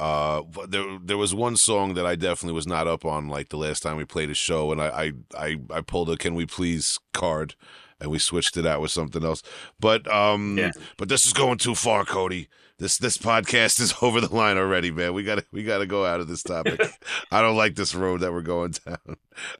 [0.00, 3.58] uh there there was one song that I definitely was not up on like the
[3.58, 6.98] last time we played a show and I I, I pulled a can we please
[7.14, 7.54] card
[8.00, 9.42] and we switched it out with something else.
[9.80, 10.72] But um yeah.
[10.96, 14.90] but this is going too far, Cody this this podcast is over the line already,
[14.90, 15.14] man.
[15.14, 16.80] We gotta we gotta go out of this topic.
[17.30, 19.16] I don't like this road that we're going down.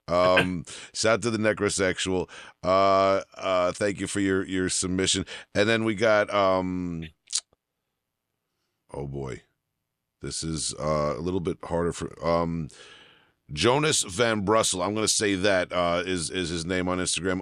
[0.07, 2.29] Um, shout to the necrosexual.
[2.63, 5.27] Uh, uh, thank you for your your submission.
[5.55, 7.09] And then we got um,
[8.93, 9.43] oh boy,
[10.23, 12.69] this is uh, a little bit harder for um.
[13.53, 17.41] Jonas Van Brussel, I'm going to say that uh, is is his name on Instagram.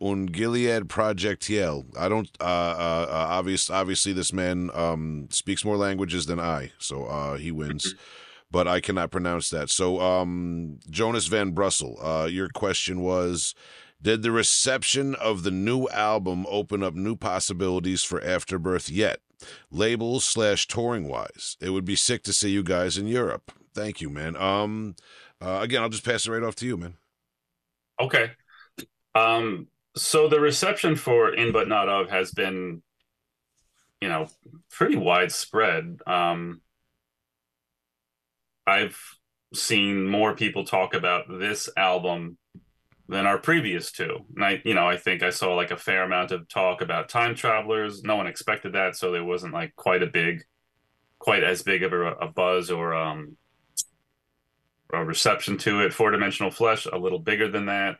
[0.00, 1.84] Un Gilead Projectiel.
[1.98, 2.30] I don't.
[2.40, 7.36] Uh, uh, uh, obvious, obviously, this man um, speaks more languages than I, so uh,
[7.36, 7.92] he wins.
[7.92, 7.98] Mm-hmm.
[8.50, 9.68] but I cannot pronounce that.
[9.68, 13.54] So, um, Jonas Van Brussel, uh, your question was.
[14.02, 19.20] Did the reception of the new album open up new possibilities for Afterbirth yet?
[19.70, 21.56] Labels slash touring wise.
[21.58, 23.50] It would be sick to see you guys in Europe.
[23.72, 24.36] Thank you, man.
[24.36, 24.94] Um,
[25.44, 26.94] uh, again, I'll just pass it right off to you, man.
[28.00, 28.30] Okay.
[29.14, 32.82] Um, so the reception for In But Not Of has been,
[34.00, 34.28] you know,
[34.70, 36.00] pretty widespread.
[36.06, 36.60] Um,
[38.66, 38.98] I've
[39.52, 42.38] seen more people talk about this album
[43.08, 44.24] than our previous two.
[44.34, 47.08] And I, you know, I think I saw like a fair amount of talk about
[47.08, 48.02] time travelers.
[48.02, 50.42] No one expected that, so there wasn't like quite a big,
[51.18, 53.36] quite as big of a, a buzz or um,
[54.94, 55.92] a reception to it.
[55.92, 57.96] Four dimensional flesh, a little bigger than that.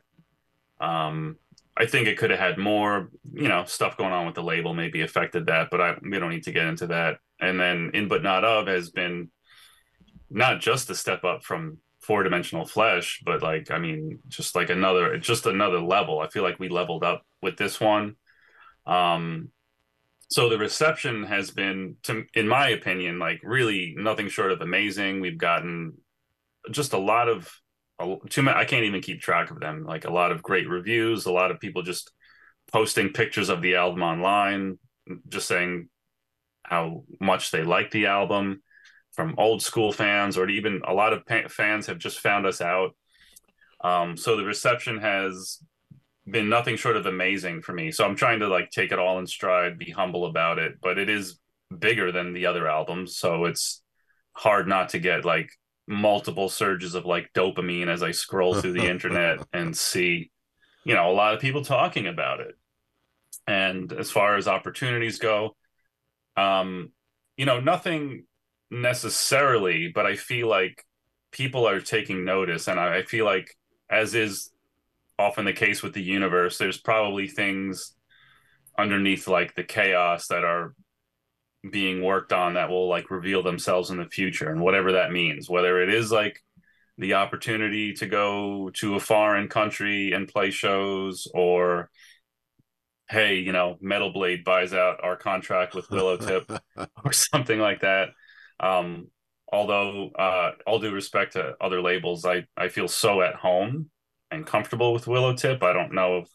[0.79, 1.37] Um,
[1.77, 4.73] I think it could have had more, you know, stuff going on with the label
[4.73, 7.17] maybe affected that, but I we don't need to get into that.
[7.39, 9.29] And then in but not of has been
[10.29, 14.69] not just a step up from four dimensional flesh, but like I mean, just like
[14.69, 16.19] another, just another level.
[16.19, 18.15] I feel like we leveled up with this one.
[18.85, 19.49] Um,
[20.29, 25.21] so the reception has been, to, in my opinion, like really nothing short of amazing.
[25.21, 25.93] We've gotten
[26.71, 27.49] just a lot of
[28.29, 28.57] too many.
[28.57, 29.85] I can't even keep track of them.
[29.85, 32.11] Like a lot of great reviews, a lot of people just
[32.71, 34.79] posting pictures of the album online,
[35.29, 35.89] just saying
[36.63, 38.61] how much they like the album
[39.13, 42.95] from old school fans, or even a lot of fans have just found us out.
[43.81, 45.59] Um, so the reception has
[46.29, 47.91] been nothing short of amazing for me.
[47.91, 50.97] So I'm trying to like take it all in stride, be humble about it, but
[50.97, 51.39] it is
[51.79, 53.81] bigger than the other albums, so it's
[54.33, 55.49] hard not to get like
[55.87, 60.31] multiple surges of like dopamine as I scroll through the internet and see,
[60.83, 62.55] you know, a lot of people talking about it.
[63.47, 65.55] And as far as opportunities go,
[66.35, 66.91] um,
[67.37, 68.25] you know, nothing
[68.71, 70.83] necessarily, but I feel like
[71.31, 73.55] people are taking notice, and I, I feel like,
[73.89, 74.51] as is
[75.19, 77.93] often the case with the universe, there's probably things
[78.77, 80.73] underneath like the chaos that are
[81.71, 85.49] being worked on that will like reveal themselves in the future and whatever that means
[85.49, 86.39] whether it is like
[86.97, 91.89] the opportunity to go to a foreign country and play shows or
[93.09, 96.59] hey you know metal blade buys out our contract with Willowtip
[97.05, 98.09] or something like that
[98.59, 99.07] um
[99.51, 103.89] although uh all due respect to other labels i i feel so at home
[104.31, 106.29] and comfortable with Willowtip i don't know if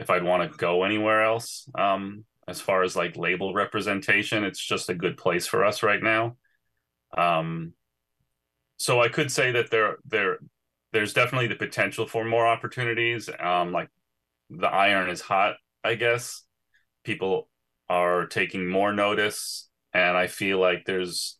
[0.00, 1.68] if I'd want to go anywhere else.
[1.78, 6.02] Um, as far as like label representation, it's just a good place for us right
[6.02, 6.36] now.
[7.16, 7.74] Um,
[8.76, 10.38] so I could say that there there
[10.92, 13.30] there's definitely the potential for more opportunities.
[13.38, 13.88] Um, like
[14.50, 16.42] the iron is hot, I guess.
[17.04, 17.48] People
[17.88, 21.38] are taking more notice, and I feel like there's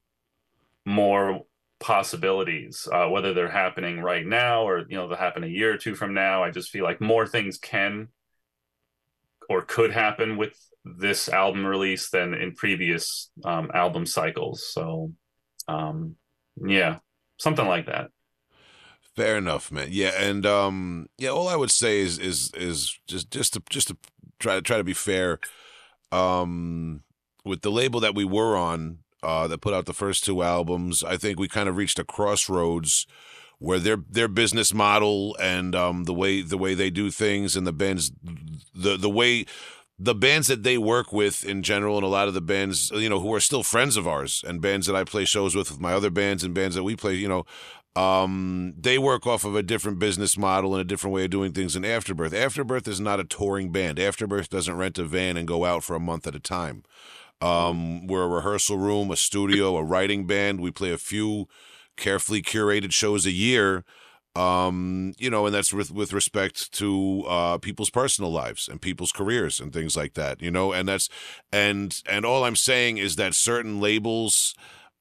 [0.87, 1.41] more
[1.81, 5.77] possibilities, uh, whether they're happening right now or you know they'll happen a year or
[5.77, 6.45] two from now.
[6.45, 8.09] I just feel like more things can
[9.49, 14.67] or could happen with this album release than in previous um, album cycles.
[14.73, 15.13] So,
[15.69, 16.17] um,
[16.57, 16.99] yeah,
[17.39, 18.11] something like that.
[19.17, 19.89] Fair enough, man.
[19.91, 23.89] Yeah, and um, yeah, all I would say is is is just just to just
[23.89, 23.97] to
[24.39, 25.41] try to try to be fair.
[26.13, 27.03] Um,
[27.45, 31.03] with the label that we were on, uh, that put out the first two albums,
[31.03, 33.07] I think we kind of reached a crossroads
[33.59, 37.67] where their their business model and um, the way the way they do things and
[37.67, 38.11] the bands
[38.75, 39.45] the the way
[40.03, 43.09] the bands that they work with in general and a lot of the bands you
[43.09, 45.81] know who are still friends of ours and bands that I play shows with with
[45.81, 47.45] my other bands and bands that we play you know
[47.97, 51.53] um, they work off of a different business model and a different way of doing
[51.53, 52.33] things than Afterbirth.
[52.33, 53.99] Afterbirth is not a touring band.
[53.99, 56.85] Afterbirth doesn't rent a van and go out for a month at a time.
[57.41, 60.61] Um, we're a rehearsal room, a studio, a writing band.
[60.61, 61.49] We play a few
[61.97, 63.85] carefully curated shows a year
[64.37, 69.11] um you know and that's with with respect to uh people's personal lives and people's
[69.11, 71.09] careers and things like that you know and that's
[71.53, 74.55] and and all i'm saying is that certain labels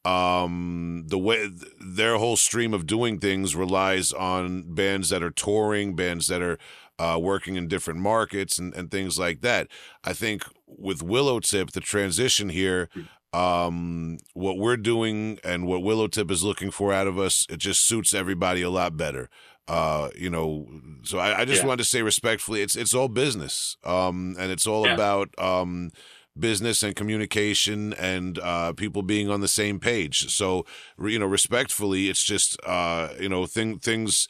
[0.03, 1.47] um the way
[1.79, 6.57] their whole stream of doing things relies on bands that are touring bands that are
[6.99, 9.67] uh, working in different markets and, and things like that.
[10.03, 12.89] I think with Willowtip the transition here
[13.33, 17.87] um what we're doing and what Willowtip is looking for out of us it just
[17.87, 19.29] suits everybody a lot better
[19.67, 20.67] uh you know
[21.03, 21.67] so i, I just yeah.
[21.67, 24.95] wanted to say respectfully it's it's all business um and it's all yeah.
[24.95, 25.91] about um
[26.37, 30.65] business and communication and uh people being on the same page so
[30.99, 34.27] you know respectfully it's just uh you know thing things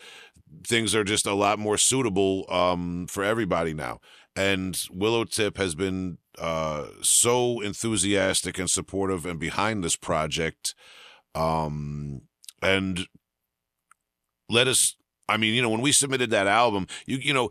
[0.66, 4.00] things are just a lot more suitable um for everybody now
[4.36, 10.74] and Willowtip has been uh, so enthusiastic and supportive and behind this project.
[11.36, 12.22] Um,
[12.62, 13.08] and
[14.50, 14.96] let us,
[15.28, 17.50] I mean, you know, when we submitted that album, you, you know,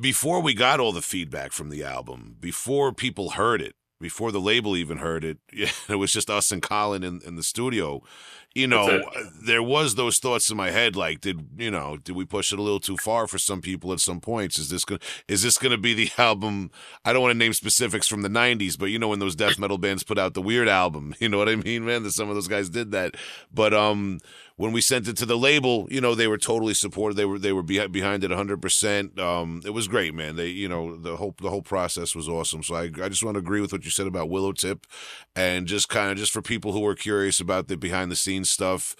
[0.00, 4.40] before we got all the feedback from the album, before people heard it, before the
[4.40, 5.38] label even heard it,
[5.88, 8.02] it was just us and Colin in, in the studio
[8.54, 9.08] you know,
[9.46, 12.58] there was those thoughts in my head, like, did you know, did we push it
[12.58, 14.58] a little too far for some people at some points?
[14.58, 16.72] Is this gonna is this gonna be the album?
[17.04, 19.58] I don't want to name specifics from the '90s, but you know, when those death
[19.58, 22.02] metal bands put out the Weird album, you know what I mean, man?
[22.02, 23.14] That some of those guys did that,
[23.54, 24.18] but um,
[24.60, 27.16] when we sent it to the label, you know, they were totally supportive.
[27.16, 29.18] They were they were behind it 100%.
[29.18, 30.36] Um, it was great, man.
[30.36, 32.62] They, you know, the whole the whole process was awesome.
[32.62, 34.84] So I I just want to agree with what you said about Willowtip
[35.34, 38.50] and just kind of just for people who are curious about the behind the scenes
[38.50, 38.94] stuff,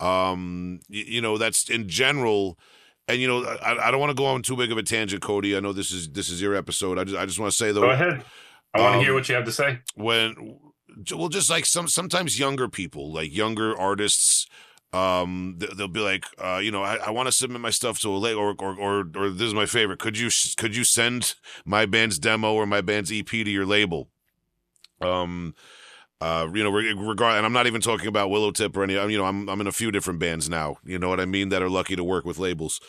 [0.00, 2.58] um, you, you know, that's in general
[3.08, 5.22] and you know, I, I don't want to go on too big of a tangent,
[5.22, 5.56] Cody.
[5.56, 6.98] I know this is this is your episode.
[6.98, 7.80] I just I just want to say though.
[7.80, 8.22] Go ahead.
[8.74, 9.78] I want to um, hear what you have to say.
[9.94, 10.58] When
[11.14, 14.46] well, just like some sometimes younger people, like younger artists,
[14.92, 18.08] um they'll be like uh you know i, I want to submit my stuff to
[18.08, 19.98] a late or, or or or this is my favorite.
[19.98, 24.08] Could you could you send my band's demo or my band's ep to your label?
[25.00, 25.54] Um
[26.20, 29.18] uh you know regard and i'm not even talking about Willowtip or any I'm, you
[29.18, 31.62] know i'm i'm in a few different bands now you know what i mean that
[31.62, 32.80] are lucky to work with labels.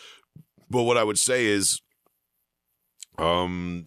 [0.70, 1.82] But what i would say is
[3.18, 3.86] um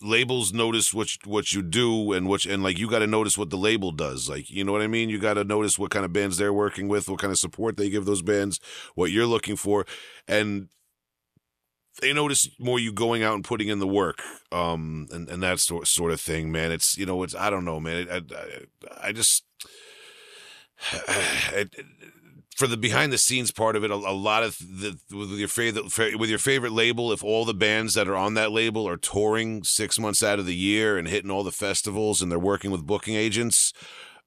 [0.00, 3.06] labels notice what you, what you do and what you, and like you got to
[3.06, 5.08] notice what the label does like you know what i mean?
[5.08, 7.76] You got to notice what kind of bands they're working with what kind of support
[7.76, 8.60] they give those bands
[8.94, 9.86] what you're looking for
[10.28, 10.68] and
[12.00, 14.20] they notice more you going out and putting in the work
[14.50, 16.72] um and and that sort sort of thing man.
[16.72, 18.08] It's you know it's i don't know man.
[18.10, 19.44] I i, I just
[21.52, 21.74] it,
[22.56, 25.48] for the behind the scenes part of it, a, a lot of the with your
[25.48, 28.96] favorite with your favorite label, if all the bands that are on that label are
[28.96, 32.70] touring six months out of the year and hitting all the festivals and they're working
[32.70, 33.72] with booking agents,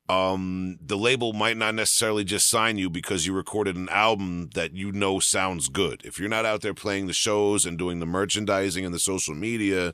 [0.08, 4.74] um, the label might not necessarily just sign you because you recorded an album that
[4.74, 6.02] you know sounds good.
[6.04, 9.34] If you're not out there playing the shows and doing the merchandising and the social
[9.34, 9.94] media,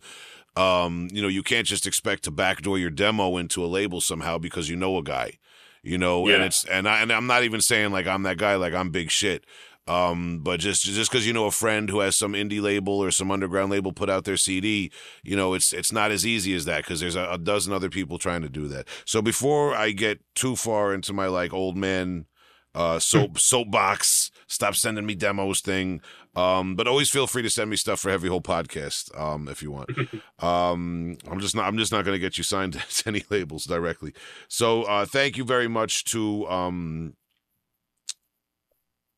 [0.57, 4.37] um, you know, you can't just expect to backdoor your demo into a label somehow
[4.37, 5.37] because you know a guy,
[5.83, 6.35] you know, Yeah.
[6.35, 8.89] and it's and I and I'm not even saying like I'm that guy, like I'm
[8.91, 9.45] big shit.
[9.87, 13.09] Um, but just just because you know a friend who has some indie label or
[13.09, 14.91] some underground label put out their CD,
[15.23, 17.89] you know, it's it's not as easy as that because there's a, a dozen other
[17.89, 18.87] people trying to do that.
[19.05, 22.25] So before I get too far into my like old man
[22.73, 25.99] uh soap soapbox stop sending me demos thing
[26.35, 29.61] um but always feel free to send me stuff for heavy hole podcast um if
[29.61, 29.89] you want
[30.39, 33.65] um i'm just not i'm just not going to get you signed to any labels
[33.65, 34.13] directly
[34.47, 37.13] so uh thank you very much to um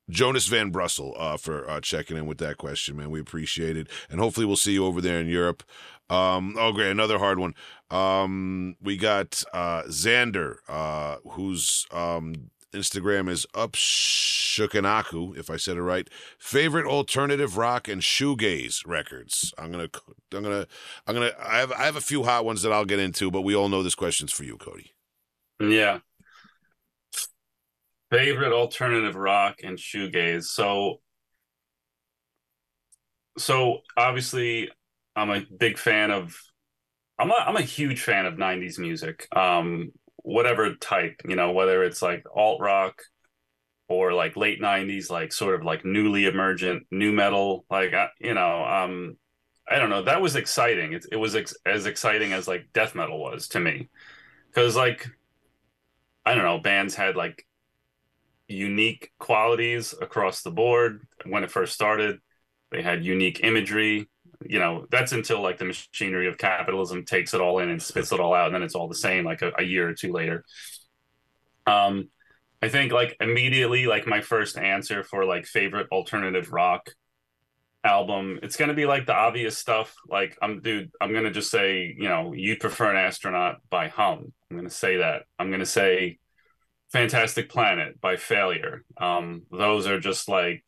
[0.09, 3.09] Jonas Van Brussel uh, for uh, checking in with that question, man.
[3.09, 5.63] We appreciate it, and hopefully we'll see you over there in Europe.
[6.09, 7.55] Um, oh, great, another hard one.
[7.89, 15.81] Um, we got uh, Xander, uh, whose um, Instagram is upshukanaku, if I said it
[15.81, 16.07] right.
[16.37, 19.53] Favorite alternative rock and shoegaze records.
[19.57, 19.89] I'm gonna,
[20.33, 20.67] I'm gonna,
[21.07, 21.31] I'm gonna.
[21.41, 23.69] I have, I have a few hot ones that I'll get into, but we all
[23.69, 24.91] know this question's for you, Cody.
[25.59, 25.99] Yeah.
[28.11, 30.43] Favorite alternative rock and shoegaze.
[30.43, 31.01] So,
[33.37, 34.69] so obviously,
[35.15, 36.35] I'm a big fan of.
[37.19, 39.27] I'm a I'm a huge fan of '90s music.
[39.35, 39.91] Um,
[40.23, 43.03] whatever type, you know, whether it's like alt rock
[43.87, 47.65] or like late '90s, like sort of like newly emergent nu metal.
[47.69, 49.17] Like you know, um,
[49.69, 50.03] I don't know.
[50.03, 50.93] That was exciting.
[50.93, 53.89] It it was ex- as exciting as like death metal was to me,
[54.47, 55.07] because like
[56.25, 57.45] I don't know, bands had like
[58.47, 62.19] unique qualities across the board when it first started.
[62.71, 64.09] They had unique imagery.
[64.47, 68.11] You know, that's until like the machinery of capitalism takes it all in and spits
[68.11, 70.11] it all out, and then it's all the same like a, a year or two
[70.11, 70.43] later.
[71.65, 72.09] Um,
[72.61, 76.89] I think like immediately, like my first answer for like favorite alternative rock
[77.83, 79.95] album, it's gonna be like the obvious stuff.
[80.07, 84.33] Like I'm dude, I'm gonna just say, you know, you'd prefer an astronaut by Hum.
[84.49, 85.23] I'm gonna say that.
[85.37, 86.19] I'm gonna say
[86.91, 88.83] Fantastic Planet by Failure.
[88.97, 90.63] Um, those are just like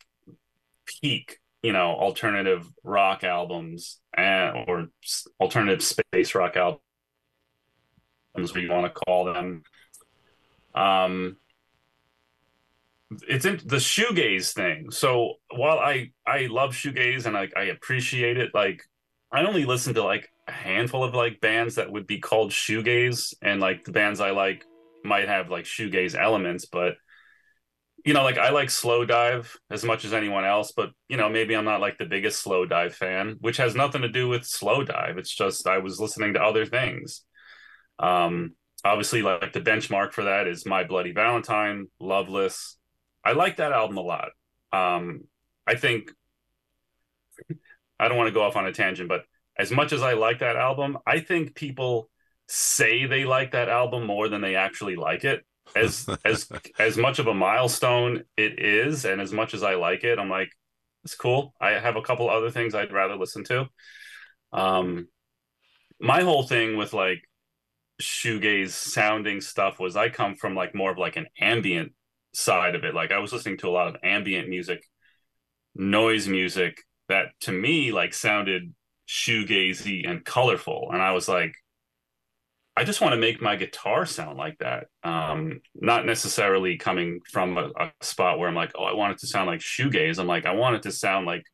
[1.00, 4.86] peak, you know, alternative rock albums and or
[5.40, 9.64] alternative space rock albums, we want to call them.
[10.76, 11.38] Um,
[13.26, 14.92] it's in the shoegaze thing.
[14.92, 18.84] So while I I love shoegaze and I I appreciate it, like
[19.32, 23.34] I only listen to like a handful of like bands that would be called shoegaze,
[23.42, 24.64] and like the bands I like
[25.02, 26.94] might have like shoegaze elements, but
[28.06, 31.56] you know, like I like Slowdive as much as anyone else, but you know, maybe
[31.56, 35.18] I'm not like the biggest Slowdive fan, which has nothing to do with Slowdive.
[35.18, 37.22] It's just I was listening to other things.
[37.98, 38.54] Um,
[38.84, 42.78] obviously, like the benchmark for that is My Bloody Valentine, Loveless.
[43.24, 44.28] I like that album a lot.
[44.72, 45.24] Um,
[45.66, 46.12] I think
[47.98, 49.22] I don't want to go off on a tangent, but
[49.58, 52.08] as much as I like that album, I think people
[52.46, 55.44] say they like that album more than they actually like it.
[55.74, 56.48] As as
[56.78, 60.30] as much of a milestone it is, and as much as I like it, I'm
[60.30, 60.50] like,
[61.04, 61.54] it's cool.
[61.60, 63.66] I have a couple other things I'd rather listen to.
[64.52, 65.08] Um,
[66.00, 67.22] my whole thing with like
[68.00, 71.92] shoegaze sounding stuff was I come from like more of like an ambient
[72.34, 72.94] side of it.
[72.94, 74.82] Like I was listening to a lot of ambient music,
[75.74, 78.74] noise music that to me like sounded
[79.08, 80.90] shoegazy and colorful.
[80.92, 81.54] And I was like,
[82.76, 84.88] I just want to make my guitar sound like that.
[85.02, 89.18] Um, not necessarily coming from a, a spot where I'm like, oh, I want it
[89.20, 90.18] to sound like shoegaze.
[90.18, 91.44] I'm like, I want it to sound like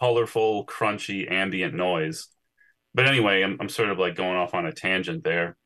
[0.00, 2.28] colorful, crunchy, ambient noise.
[2.94, 5.56] But anyway, I'm, I'm sort of like going off on a tangent there.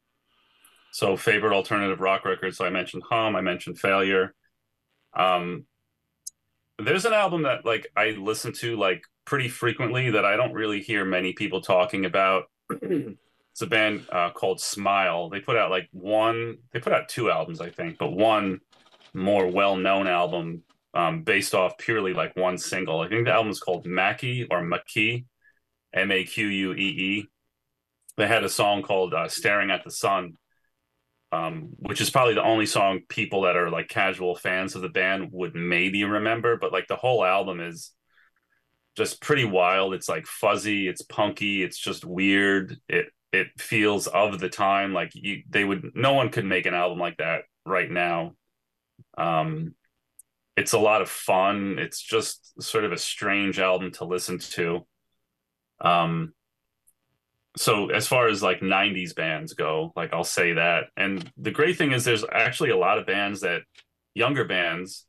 [0.93, 2.57] So, favorite alternative rock records.
[2.57, 4.35] So, I mentioned Hum, I mentioned Failure.
[5.15, 5.67] Um,
[6.79, 10.81] there's an album that like I listen to like pretty frequently that I don't really
[10.81, 12.45] hear many people talking about.
[13.53, 15.29] it's a band uh, called Smile.
[15.29, 18.61] They put out like one, they put out two albums, I think, but one
[19.15, 20.63] more well-known album
[20.95, 23.01] um, based off purely like one single.
[23.01, 25.27] I think the album is called Mackie or Maki,
[25.93, 27.29] M A Q U E E.
[28.17, 30.35] They had a song called uh, "Staring at the Sun,"
[31.31, 34.89] um, which is probably the only song people that are like casual fans of the
[34.89, 36.57] band would maybe remember.
[36.57, 37.93] But like the whole album is
[38.97, 39.93] just pretty wild.
[39.95, 42.79] It's like fuzzy, it's punky, it's just weird.
[42.89, 44.93] It it feels of the time.
[44.93, 48.33] Like you, they would, no one could make an album like that right now.
[49.17, 49.75] Um,
[50.57, 51.79] it's a lot of fun.
[51.79, 54.87] It's just sort of a strange album to listen to.
[55.81, 56.35] Um,
[57.57, 60.85] so as far as like 90s bands go, like I'll say that.
[60.97, 63.63] And the great thing is there's actually a lot of bands that
[64.15, 65.07] younger bands,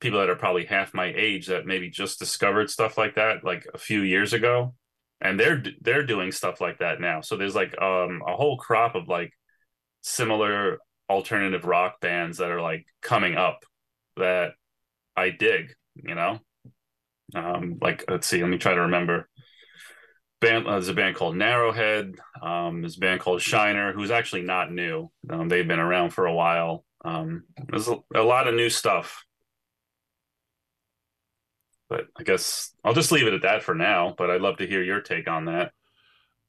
[0.00, 3.66] people that are probably half my age that maybe just discovered stuff like that like
[3.74, 4.74] a few years ago
[5.20, 7.20] and they're they're doing stuff like that now.
[7.20, 9.32] So there's like um a whole crop of like
[10.00, 10.78] similar
[11.10, 13.64] alternative rock bands that are like coming up
[14.16, 14.52] that
[15.16, 16.40] I dig, you know.
[17.34, 19.28] Um like let's see, let me try to remember.
[20.40, 22.14] Band, uh, there's a band called Narrowhead.
[22.40, 25.10] Um, there's a band called Shiner, who's actually not new.
[25.28, 26.84] Um, they've been around for a while.
[27.04, 29.24] Um, there's a, a lot of new stuff
[31.88, 34.14] but I guess I'll just leave it at that for now.
[34.16, 35.72] But I'd love to hear your take on that.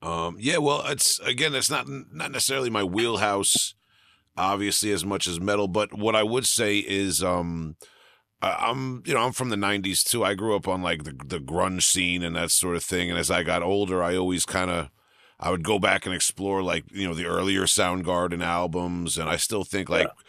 [0.02, 3.74] Um, yeah, well, it's again, it's not not necessarily my wheelhouse,
[4.38, 5.68] obviously, as much as metal.
[5.68, 7.76] But what I would say is, um,
[8.42, 10.24] I'm you know I'm from the '90s too.
[10.24, 13.10] I grew up on like the the grunge scene and that sort of thing.
[13.10, 14.90] And as I got older, I always kind of
[15.40, 19.36] I would go back and explore like you know the earlier Soundgarden albums, and I
[19.36, 20.24] still think like yeah.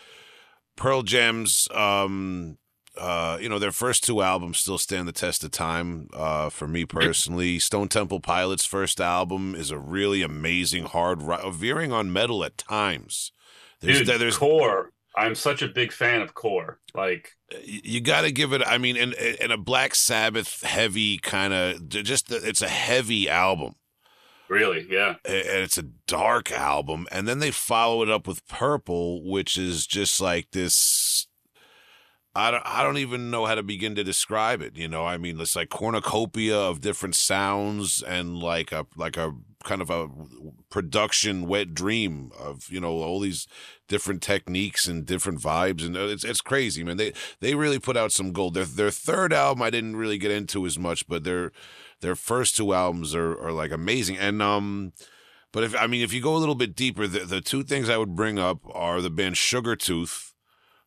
[0.77, 2.59] Pearl Jam's um,
[3.01, 6.69] uh, you know, their first two albums still stand the test of time uh, for
[6.69, 7.59] me personally.
[7.59, 12.59] Stone Temple Pilots' first album is a really amazing hard rock, veering on metal at
[12.59, 13.33] times.
[13.81, 14.93] There's, Dude, there's core.
[15.17, 16.79] I'm such a big fan of core.
[16.95, 18.63] Like you got to give it.
[18.67, 23.77] I mean, in in a Black Sabbath heavy kind of just it's a heavy album.
[24.49, 25.15] Really, yeah.
[25.25, 29.87] And it's a dark album, and then they follow it up with Purple, which is
[29.87, 31.29] just like this
[32.35, 34.77] I don't, I don't even know how to begin to describe it.
[34.77, 39.35] You know, I mean, it's like cornucopia of different sounds and like a like a
[39.65, 40.09] kind of a
[40.71, 43.47] production wet dream of you know all these
[43.89, 46.99] different techniques and different vibes and it's it's crazy, man.
[46.99, 48.55] They they really put out some gold.
[48.55, 51.51] Their their third album I didn't really get into as much, but their
[52.01, 54.93] their first two albums are are like amazing and um.
[55.53, 57.89] But if I mean, if you go a little bit deeper, the, the two things
[57.89, 60.30] I would bring up are the band Sugartooth,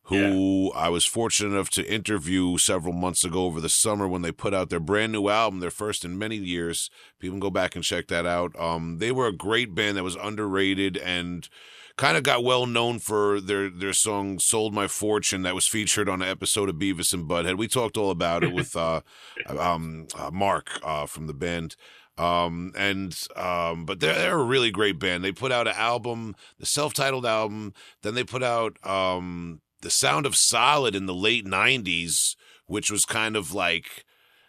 [0.04, 0.80] who yeah.
[0.80, 4.52] I was fortunate enough to interview several months ago over the summer when they put
[4.52, 6.90] out their brand new album, their first in many years.
[7.18, 8.58] People can go back and check that out.
[8.58, 11.48] Um, they were a great band that was underrated and
[11.96, 16.08] kind of got well known for their their song "Sold My Fortune" that was featured
[16.08, 17.56] on an episode of Beavis and Butthead.
[17.56, 19.00] We talked all about it with uh,
[19.46, 21.76] um, uh, Mark uh, from the band.
[22.16, 25.24] Um, and um, but they're they're a really great band.
[25.24, 27.72] They put out an album, the self-titled album.
[28.02, 32.34] Then they put out um the sound of solid in the late 90s
[32.66, 34.04] which was kind of like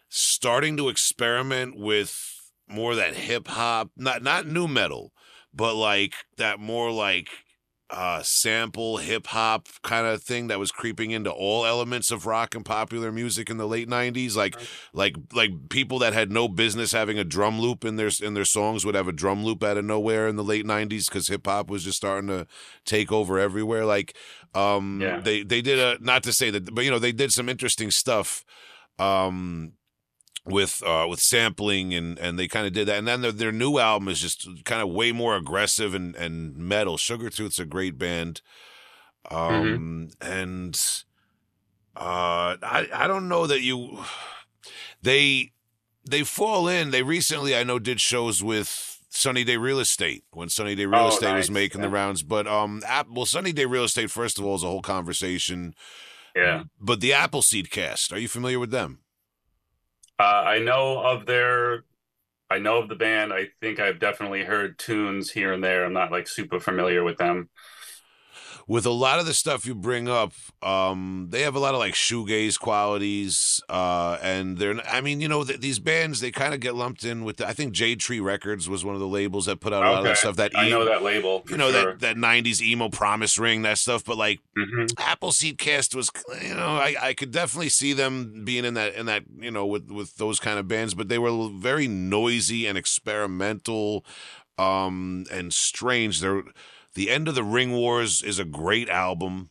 [0.10, 5.12] starting to experiment with more that hip hop not not nu metal
[5.54, 7.28] but like that more like
[7.92, 12.56] uh, sample hip hop kind of thing that was creeping into all elements of rock
[12.56, 14.36] and popular music in the late '90s.
[14.36, 14.56] Like,
[14.94, 18.46] like, like people that had no business having a drum loop in their in their
[18.46, 21.46] songs would have a drum loop out of nowhere in the late '90s because hip
[21.46, 22.48] hop was just starting to
[22.86, 23.86] take over everywhere.
[23.86, 24.16] Like,
[24.56, 25.20] um, yeah.
[25.20, 27.92] they they did a not to say that, but you know, they did some interesting
[27.92, 28.44] stuff.
[28.98, 29.74] Um,
[30.46, 33.52] with uh with sampling and and they kind of did that and then their, their
[33.52, 37.66] new album is just kind of way more aggressive and and metal sugar sugartooth's a
[37.66, 38.42] great band
[39.26, 39.36] mm-hmm.
[39.36, 40.32] um mm-hmm.
[40.32, 41.04] and
[41.96, 44.00] uh i i don't know that you
[45.02, 45.52] they
[46.08, 50.50] they fall in they recently i know did shows with Sunny Day Real Estate when
[50.50, 51.44] Sunny Day Real oh, Estate nice.
[51.44, 51.88] was making yeah.
[51.88, 54.82] the rounds but um well Sunny Day Real Estate first of all is a whole
[54.82, 55.74] conversation
[56.36, 59.00] yeah but the Appleseed cast are you familiar with them
[60.20, 61.84] uh, I know of their,
[62.50, 63.34] I know of the band.
[63.34, 65.86] I think I've definitely heard tunes here and there.
[65.86, 67.50] I'm not like super familiar with them
[68.68, 71.80] with a lot of the stuff you bring up, um, they have a lot of
[71.80, 74.76] like shoegaze qualities, uh, and they're.
[74.88, 77.38] I mean, you know, th- these bands they kind of get lumped in with.
[77.38, 79.92] The, I think Jade Tree Records was one of the labels that put out a
[79.92, 80.38] lot of that stuff.
[80.38, 81.44] That I know that label.
[81.48, 81.96] You know sure.
[81.98, 84.86] that that '90s emo promise ring that stuff, but like mm-hmm.
[84.98, 86.10] Appleseed Cast was,
[86.42, 89.68] you know, I, I could definitely see them being in that in that you know
[89.68, 94.04] with with those kind of bands, but they were very noisy and experimental,
[94.58, 96.20] um, and strange.
[96.20, 96.44] They're
[96.96, 99.50] the End of the Ring Wars is a great album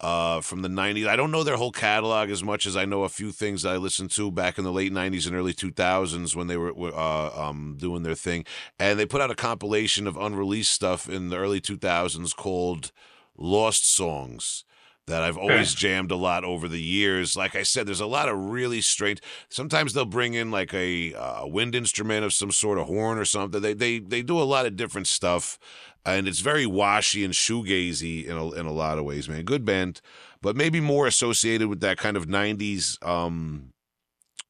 [0.00, 1.06] uh, from the 90s.
[1.06, 3.72] I don't know their whole catalog as much as I know a few things that
[3.72, 7.48] I listened to back in the late 90s and early 2000s when they were uh,
[7.48, 8.44] um, doing their thing.
[8.78, 12.92] And they put out a compilation of unreleased stuff in the early 2000s called
[13.36, 14.64] Lost Songs
[15.06, 17.36] that I've always jammed a lot over the years.
[17.36, 19.20] Like I said, there's a lot of really strange.
[19.48, 23.24] Sometimes they'll bring in like a, a wind instrument of some sort of horn or
[23.24, 23.60] something.
[23.60, 25.58] They they they do a lot of different stuff
[26.04, 29.44] and it's very washy and shoegazy in a, in a lot of ways, man.
[29.44, 30.00] Good band,
[30.42, 33.72] but maybe more associated with that kind of '90s um,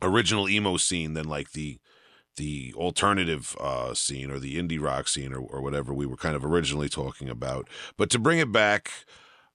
[0.02, 1.78] original emo scene than like the
[2.36, 6.34] the alternative uh, scene or the indie rock scene or, or whatever we were kind
[6.34, 7.68] of originally talking about.
[7.96, 8.90] But to bring it back,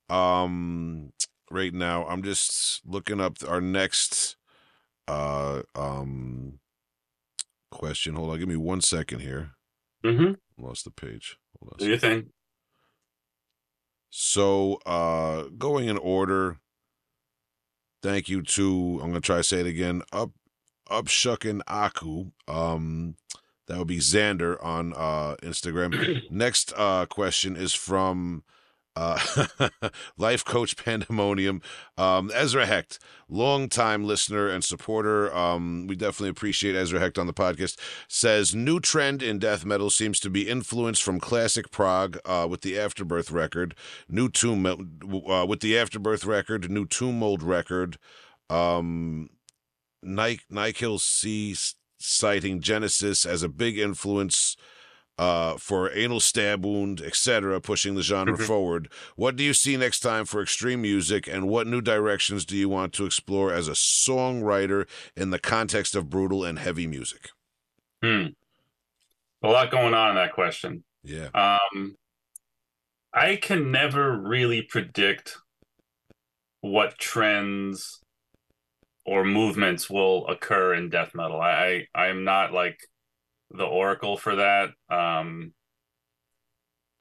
[0.10, 1.12] um,
[1.52, 4.38] right now, I'm just looking up our next
[5.08, 6.60] uh, um,
[7.72, 8.16] question.
[8.16, 9.52] Hold on, give me one second here.
[10.04, 10.64] Mm-hmm.
[10.64, 11.38] Lost the page.
[11.62, 11.78] Hold on.
[11.80, 12.28] Do your thing.
[14.10, 16.58] So, uh, going in order.
[18.02, 20.04] Thank you to I'm gonna try to say it again.
[20.14, 20.32] Up,
[20.90, 22.32] up shucking Aku.
[22.48, 23.16] Um,
[23.68, 26.24] that would be Xander on uh Instagram.
[26.32, 28.44] Next uh question is from
[29.00, 29.70] uh
[30.18, 31.62] life coach pandemonium.
[31.98, 35.34] Um ezra hecht longtime listener and supporter.
[35.34, 37.80] Um we definitely appreciate ezra hecht on the podcast.
[38.08, 42.62] Says new trend in death metal seems to be influenced from classic prog uh with
[42.62, 43.74] the afterbirth record
[44.10, 47.98] new tomb uh, with the afterbirth record new tomb mold record.
[48.50, 49.30] Um
[50.04, 51.56] nike nike c
[52.00, 54.56] citing genesis as a big influence
[55.20, 58.48] uh, for anal stab wound, etc., pushing the genre Mhm.
[58.48, 58.92] forward.
[59.16, 62.70] What do you see next time for extreme music, and what new directions do you
[62.70, 67.30] want to explore as a songwriter in the context of brutal and heavy music?
[68.02, 68.28] Hmm.
[69.44, 70.84] A lot going on in that question.
[71.04, 71.96] Yeah, Um,
[73.14, 75.38] I can never really predict
[76.62, 78.02] what trends
[79.06, 81.42] or movements will occur in death metal.
[81.42, 82.80] I, I I'm not like
[83.52, 84.70] the oracle for that.
[84.90, 85.54] Um,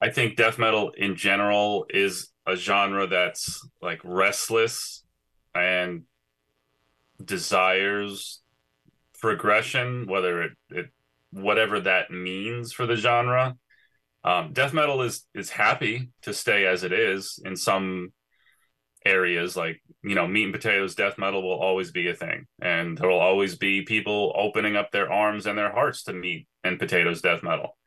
[0.01, 5.03] I think death metal in general is a genre that's like restless
[5.53, 6.03] and
[7.23, 8.41] desires
[9.19, 10.85] progression, whether it, it
[11.31, 13.55] whatever that means for the genre.
[14.23, 18.11] Um, death metal is is happy to stay as it is in some
[19.05, 22.45] areas like you know meat and potatoes death metal will always be a thing.
[22.61, 26.47] And there will always be people opening up their arms and their hearts to meat
[26.63, 27.77] and potatoes death metal.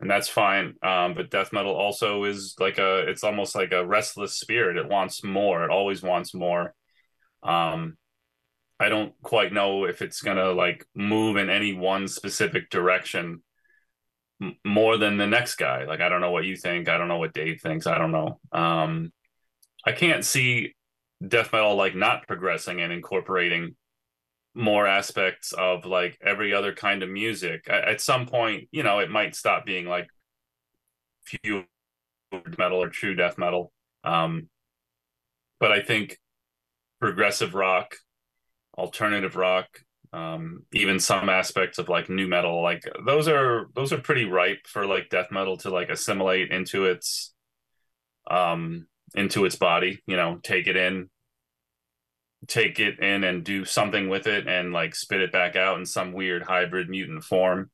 [0.00, 0.74] And that's fine.
[0.82, 4.76] Um, but death metal also is like a it's almost like a restless spirit.
[4.76, 5.64] It wants more.
[5.64, 6.74] It always wants more.
[7.42, 7.96] Um,
[8.80, 13.40] i don't quite know if it's gonna like move in any one specific direction
[14.40, 15.84] m- more than the next guy.
[15.84, 16.88] Like i don't know what you think.
[16.88, 17.86] I don't know what dave thinks.
[17.86, 18.40] I don't know.
[18.50, 19.12] Um,
[19.86, 20.74] I can't see
[21.26, 23.76] death metal like not progressing and incorporating
[24.54, 27.68] more aspects of like every other kind of music.
[27.68, 30.08] At, some point, you know, it might stop being like
[31.24, 31.64] pure
[32.58, 33.72] metal or true death metal.
[34.04, 34.48] Um,
[35.58, 36.18] but I think
[37.00, 37.94] progressive rock,
[38.76, 39.68] alternative rock,
[40.12, 44.66] um, even some aspects of like nu metal, like those are those are pretty ripe
[44.66, 47.32] for like death metal to like assimilate into its
[48.30, 51.08] um into its body, you know, take it in,
[52.48, 55.86] take it in and do something with it and like spit it back out in
[55.86, 57.70] some weird hybrid mutant form.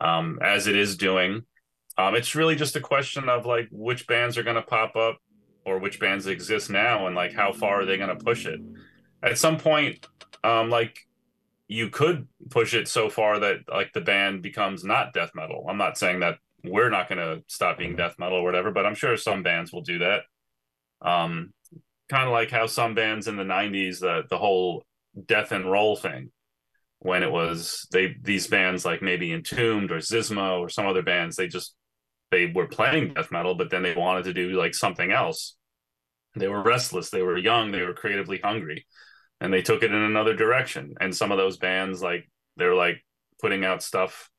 [0.00, 1.42] Um, as it is doing.
[1.96, 5.18] Um, it's really just a question of like which bands are gonna pop up
[5.64, 8.60] or which bands exist now and like how far are they gonna push it.
[9.24, 10.06] At some point,
[10.44, 11.00] um, like
[11.68, 15.66] you could push it so far that like the band becomes not death metal.
[15.68, 18.86] I'm not saying that we're not going to stop being death metal or whatever, but
[18.86, 20.22] I'm sure some bands will do that.
[21.02, 21.52] Um,
[22.08, 24.84] kind of like how some bands in the '90s, the the whole
[25.26, 26.30] death and roll thing,
[27.00, 31.36] when it was they these bands like maybe Entombed or Xysma or some other bands,
[31.36, 31.74] they just
[32.30, 35.56] they were playing death metal, but then they wanted to do like something else.
[36.34, 38.86] They were restless, they were young, they were creatively hungry,
[39.40, 40.94] and they took it in another direction.
[41.00, 43.02] And some of those bands, like they're like
[43.40, 44.30] putting out stuff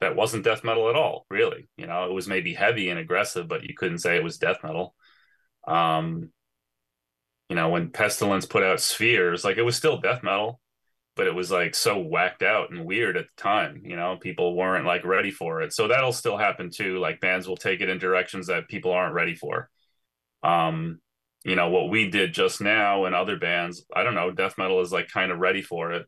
[0.00, 1.68] that wasn't death metal at all, really.
[1.76, 4.58] You know, it was maybe heavy and aggressive, but you couldn't say it was death
[4.62, 4.94] metal.
[5.68, 6.30] Um,
[7.48, 10.60] you know, when Pestilence put out Spheres, like it was still death metal,
[11.16, 13.82] but it was like so whacked out and weird at the time.
[13.84, 15.72] You know, people weren't like ready for it.
[15.72, 16.98] So that'll still happen too.
[16.98, 19.70] Like bands will take it in directions that people aren't ready for.
[20.42, 21.00] Um,
[21.44, 24.80] you know, what we did just now and other bands, I don't know, death metal
[24.80, 26.06] is like kind of ready for it.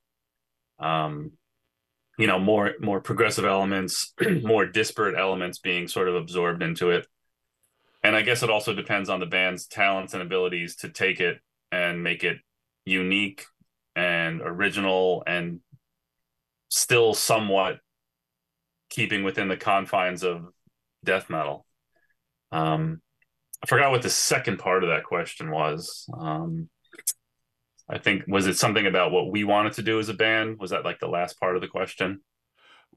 [0.78, 1.32] Um,
[2.18, 7.06] you know more more progressive elements more disparate elements being sort of absorbed into it
[8.02, 11.38] and i guess it also depends on the band's talents and abilities to take it
[11.72, 12.38] and make it
[12.84, 13.46] unique
[13.96, 15.60] and original and
[16.68, 17.78] still somewhat
[18.88, 20.46] keeping within the confines of
[21.04, 21.66] death metal
[22.52, 23.00] um
[23.62, 26.68] i forgot what the second part of that question was um
[27.92, 30.60] I think was it something about what we wanted to do as a band?
[30.60, 32.20] Was that like the last part of the question?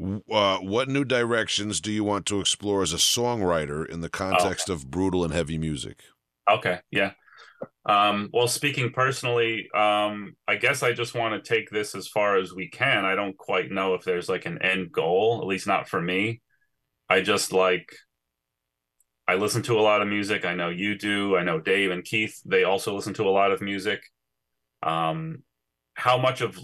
[0.02, 4.70] Uh, what new directions do you want to explore as a songwriter in the context
[4.70, 6.04] of brutal and heavy music?
[6.50, 7.12] Okay, yeah.
[7.86, 12.38] Um, well, speaking personally, um, I guess I just want to take this as far
[12.38, 13.06] as we can.
[13.06, 16.42] I don't quite know if there's like an end goal, at least not for me.
[17.10, 17.94] I just like
[19.28, 20.46] I listen to a lot of music.
[20.46, 21.38] I know you do.
[21.38, 24.02] I know Dave and Keith, they also listen to a lot of music.
[24.82, 25.44] Um,
[25.94, 26.60] how much of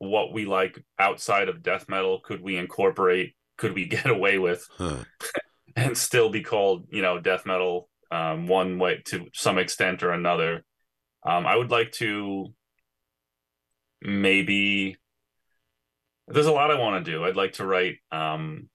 [0.00, 4.66] what we like outside of death metal could we incorporate, could we get away with
[4.76, 5.04] huh.
[5.76, 10.10] and still be called, you know, death metal um, one way to some extent or
[10.10, 10.64] another?
[11.24, 12.48] Um, I would like to
[14.02, 14.96] maybe
[16.26, 17.24] there's a lot I want to do.
[17.24, 18.68] I'd like to write um,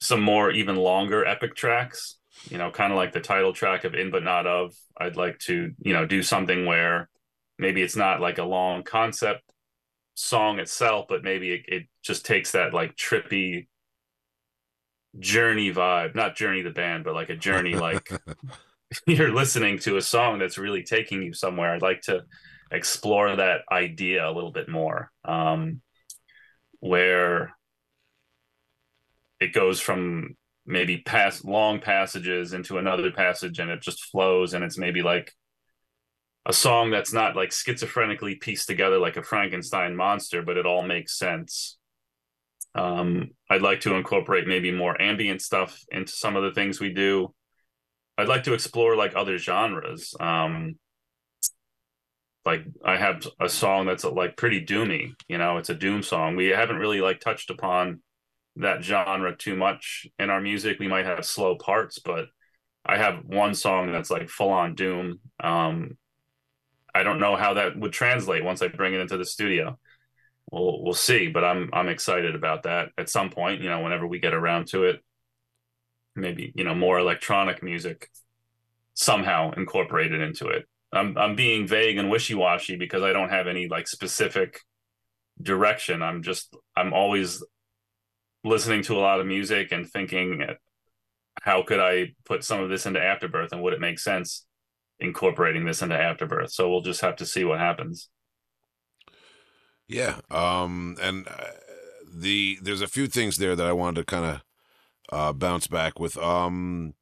[0.00, 2.16] some more even longer epic tracks
[2.50, 4.74] you know, kind of like the title track of In But Not Of.
[4.98, 7.08] I'd like to, you know, do something where
[7.58, 9.42] maybe it's not like a long concept
[10.16, 13.68] song itself, but maybe it, it just takes that like trippy
[15.18, 18.10] journey vibe, not journey the band, but like a journey like
[19.06, 21.72] you're listening to a song that's really taking you somewhere.
[21.72, 22.24] I'd like to
[22.70, 25.10] explore that idea a little bit more.
[25.24, 25.82] Um,
[26.80, 27.56] where
[29.40, 30.36] it goes from
[30.66, 35.32] maybe pass long passages into another passage and it just flows and it's maybe like
[36.46, 40.82] a song that's not like schizophrenically pieced together like a Frankenstein monster, but it all
[40.82, 41.76] makes sense.
[42.76, 46.92] Um, I'd like to incorporate maybe more ambient stuff into some of the things we
[46.92, 47.34] do.
[48.16, 50.14] I'd like to explore like other genres.
[50.20, 50.76] Um,
[52.44, 56.36] like I have a song that's like pretty doomy, you know, it's a doom song.
[56.36, 58.02] We haven't really like touched upon
[58.56, 60.78] that genre too much in our music.
[60.78, 62.26] We might have slow parts, but
[62.84, 65.18] I have one song that's like full on doom.
[65.42, 65.96] Um,
[66.96, 69.78] I don't know how that would translate once I bring it into the studio.
[70.50, 73.60] We'll we'll see, but I'm I'm excited about that at some point.
[73.60, 75.04] You know, whenever we get around to it,
[76.14, 78.08] maybe you know more electronic music
[78.94, 80.64] somehow incorporated into it.
[80.90, 84.60] I'm I'm being vague and wishy washy because I don't have any like specific
[85.42, 86.02] direction.
[86.02, 87.44] I'm just I'm always
[88.42, 90.46] listening to a lot of music and thinking
[91.42, 94.45] how could I put some of this into Afterbirth and would it make sense
[95.00, 96.52] incorporating this into Afterbirth?
[96.52, 98.08] So we'll just have to see what happens.
[99.88, 101.52] Yeah, um, and uh,
[102.12, 104.42] the there's a few things there that I wanted to kind of
[105.12, 106.16] uh, bounce back with.
[106.16, 106.94] Um,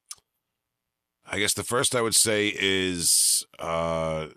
[1.25, 4.27] I guess the first I would say is uh,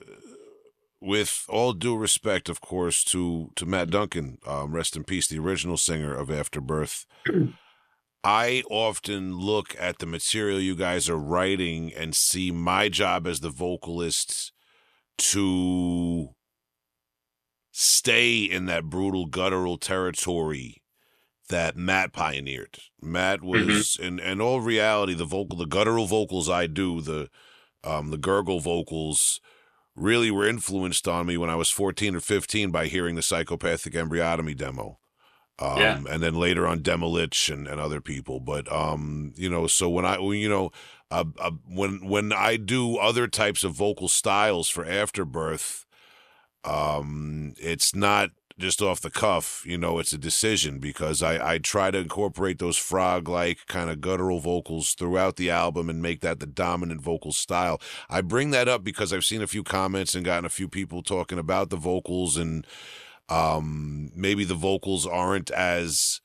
[1.01, 5.39] with all due respect, of course, to to Matt Duncan, um, rest in peace, the
[5.39, 7.05] original singer of Afterbirth.
[8.25, 13.41] I often look at the material you guys are writing and see my job as
[13.41, 14.53] the vocalist
[15.19, 16.31] to
[17.71, 20.83] stay in that brutal guttural territory
[21.49, 22.79] that Matt pioneered.
[23.01, 23.67] Matt mm-hmm.
[23.67, 24.05] was mm-hmm.
[24.05, 27.29] in in all reality the vocal the guttural vocals I do, the
[27.85, 29.41] um the gurgle vocals
[29.95, 33.95] really were influenced on me when I was 14 or 15 by hearing the psychopathic
[33.95, 34.99] embryotomy demo.
[35.61, 36.01] Um, yeah.
[36.09, 38.39] and then later on Demilich and, and other people.
[38.39, 40.71] But, um, you know, so when I, you know,
[41.11, 45.85] uh, uh, when, when I do other types of vocal styles for afterbirth,
[46.65, 51.59] um, it's not just off the cuff, you know, it's a decision because I, I
[51.59, 56.21] try to incorporate those frog like kind of guttural vocals throughout the album and make
[56.23, 57.81] that the dominant vocal style.
[58.11, 61.03] I bring that up because I've seen a few comments and gotten a few people
[61.03, 62.67] talking about the vocals and
[63.29, 66.21] um, maybe the vocals aren't as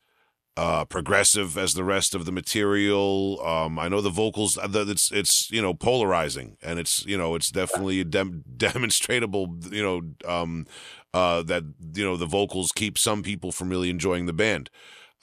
[0.55, 3.41] uh, progressive as the rest of the material.
[3.43, 7.35] Um, I know the vocals, uh, it's it's you know polarizing, and it's you know
[7.35, 10.67] it's definitely dem- demonstrable you know um,
[11.13, 11.63] uh, that
[11.95, 14.69] you know the vocals keep some people from really enjoying the band.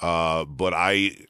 [0.01, 1.27] Uh, but I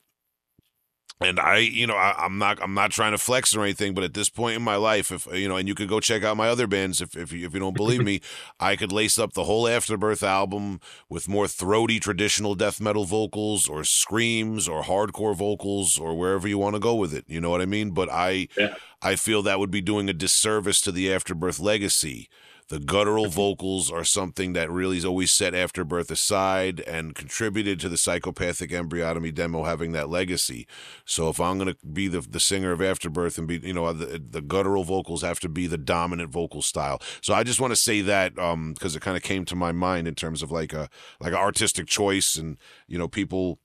[1.22, 4.04] and I, you know, I, am not, I'm not trying to flex or anything, but
[4.04, 6.36] at this point in my life, if you know, and you could go check out
[6.36, 8.22] my other bands if if you, if you don't believe me,
[8.60, 13.68] I could lace up the whole Afterbirth album with more throaty traditional death metal vocals,
[13.68, 17.24] or screams, or hardcore vocals, or wherever you want to go with it.
[17.28, 17.90] You know what I mean?
[17.90, 18.76] But I, yeah.
[19.02, 22.30] I feel that would be doing a disservice to the Afterbirth legacy
[22.70, 27.88] the guttural vocals are something that really is always set Afterbirth aside and contributed to
[27.88, 30.68] the psychopathic embryotomy demo having that legacy.
[31.04, 33.92] So if I'm going to be the, the singer of Afterbirth and be, you know,
[33.92, 37.02] the, the guttural vocals have to be the dominant vocal style.
[37.20, 39.72] So I just want to say that because um, it kind of came to my
[39.72, 42.56] mind in terms of like a like an artistic choice and
[42.86, 43.58] you know people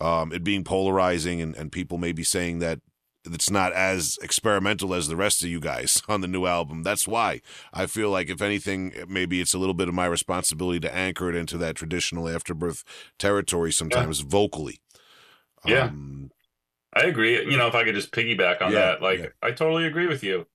[0.00, 2.78] um, it being polarizing and, and people maybe saying that
[3.24, 6.82] it's not as experimental as the rest of you guys on the new album.
[6.82, 7.40] That's why
[7.72, 11.28] I feel like, if anything, maybe it's a little bit of my responsibility to anchor
[11.28, 12.84] it into that traditional afterbirth
[13.18, 14.26] territory sometimes yeah.
[14.28, 14.80] vocally.
[15.64, 15.84] Yeah.
[15.84, 16.30] Um,
[16.94, 17.42] I agree.
[17.50, 19.26] You know, if I could just piggyback on yeah, that, like, yeah.
[19.40, 20.46] I totally agree with you.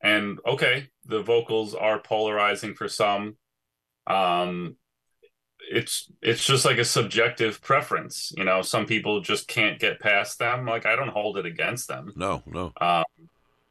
[0.00, 3.36] and okay, the vocals are polarizing for some.
[4.06, 4.76] Um,
[5.70, 8.62] it's it's just like a subjective preference, you know.
[8.62, 10.66] Some people just can't get past them.
[10.66, 12.12] Like I don't hold it against them.
[12.16, 12.72] No, no.
[12.80, 13.04] Um,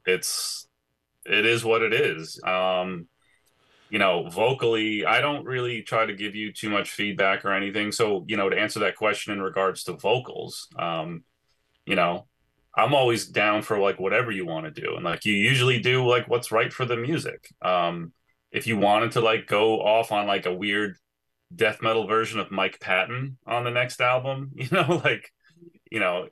[0.06, 0.68] it's
[1.26, 2.40] it is what it is.
[2.44, 3.08] Um,
[3.90, 7.92] you know, vocally, I don't really try to give you too much feedback or anything.
[7.92, 11.26] So, you know, to answer that question in regards to vocals, um,
[11.86, 12.26] you know,
[12.74, 14.96] I'm always down for like whatever you want to do.
[14.96, 17.54] And like you usually do like what's right for the music.
[17.62, 18.14] Um,
[18.52, 20.98] if you wanted to like go off on like a weird
[21.56, 25.32] death metal version of Mike Patton on the next album, you know, like,
[25.92, 26.28] you know,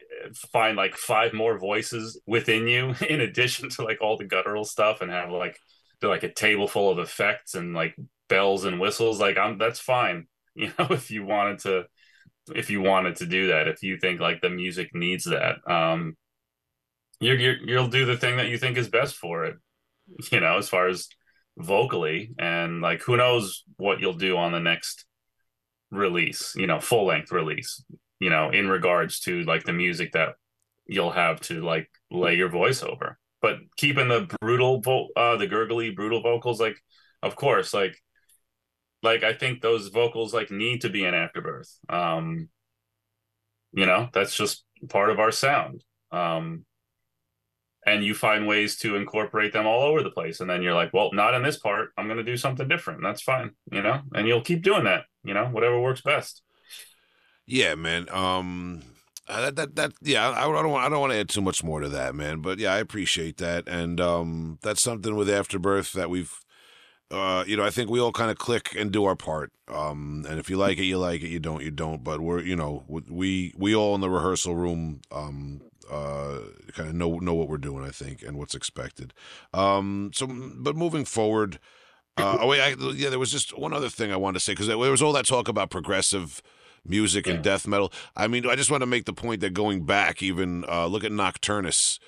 [0.52, 5.02] find like five more voices within you in addition to like all the guttural stuff
[5.02, 5.58] and have like
[6.02, 7.96] like a table full of effects and like
[8.30, 9.20] bells and whistles.
[9.20, 11.84] Like i'm that's fine you know if you wanted to
[12.56, 16.16] if you wanted to do that if you think like the music needs that um
[17.20, 19.56] you're you'll do the thing that you think is best for it
[20.32, 21.10] you know as far as
[21.60, 22.34] vocally.
[22.40, 25.06] And like who knows what you'll do on the next
[25.92, 27.84] release you know full length release
[28.20, 30.36] you know in regards to like the music that
[30.90, 33.18] you'll have to like lay your voice over.
[33.42, 36.78] But keeping the brutal vo- uh the gurgly brutal vocals like
[37.24, 37.96] of course like
[39.02, 41.72] like i think those vocals like need to be in afterbirth.
[41.88, 42.50] Um
[43.72, 45.84] you know that's just part of our sound.
[46.12, 46.66] Um
[47.86, 50.92] and you find ways to incorporate them all over the place and then you're like
[50.92, 51.92] well not in this part.
[51.98, 53.02] I'm going to do something different.
[53.04, 54.02] That's fine you know?
[54.14, 56.42] And you'll keep doing that you know whatever works best
[57.46, 58.84] yeah man um
[59.30, 61.42] uh, that, that that yeah, I, I don't want I don't want to add too
[61.42, 62.42] much more to that, man.
[62.42, 66.34] But yeah, I appreciate that, and um, that's something with Afterbirth that we've,
[67.12, 69.52] uh, you know, I think we all kind of click and do our part.
[69.68, 71.30] Um, and if you like it, you like it.
[71.30, 72.04] You don't, you don't.
[72.04, 75.62] But we're, you know, we we all in the rehearsal room, um,
[75.92, 76.40] uh,
[76.74, 77.86] kind of know know what we're doing.
[77.86, 79.14] I think and what's expected.
[79.54, 81.60] Um, so, but moving forward,
[82.20, 84.54] uh, oh wait, I, yeah, there was just one other thing I wanted to say
[84.54, 86.42] because there was all that talk about progressive
[86.86, 87.92] music and death metal.
[88.16, 91.04] I mean, I just want to make the point that going back, even uh, look
[91.04, 92.00] at Nocturnus,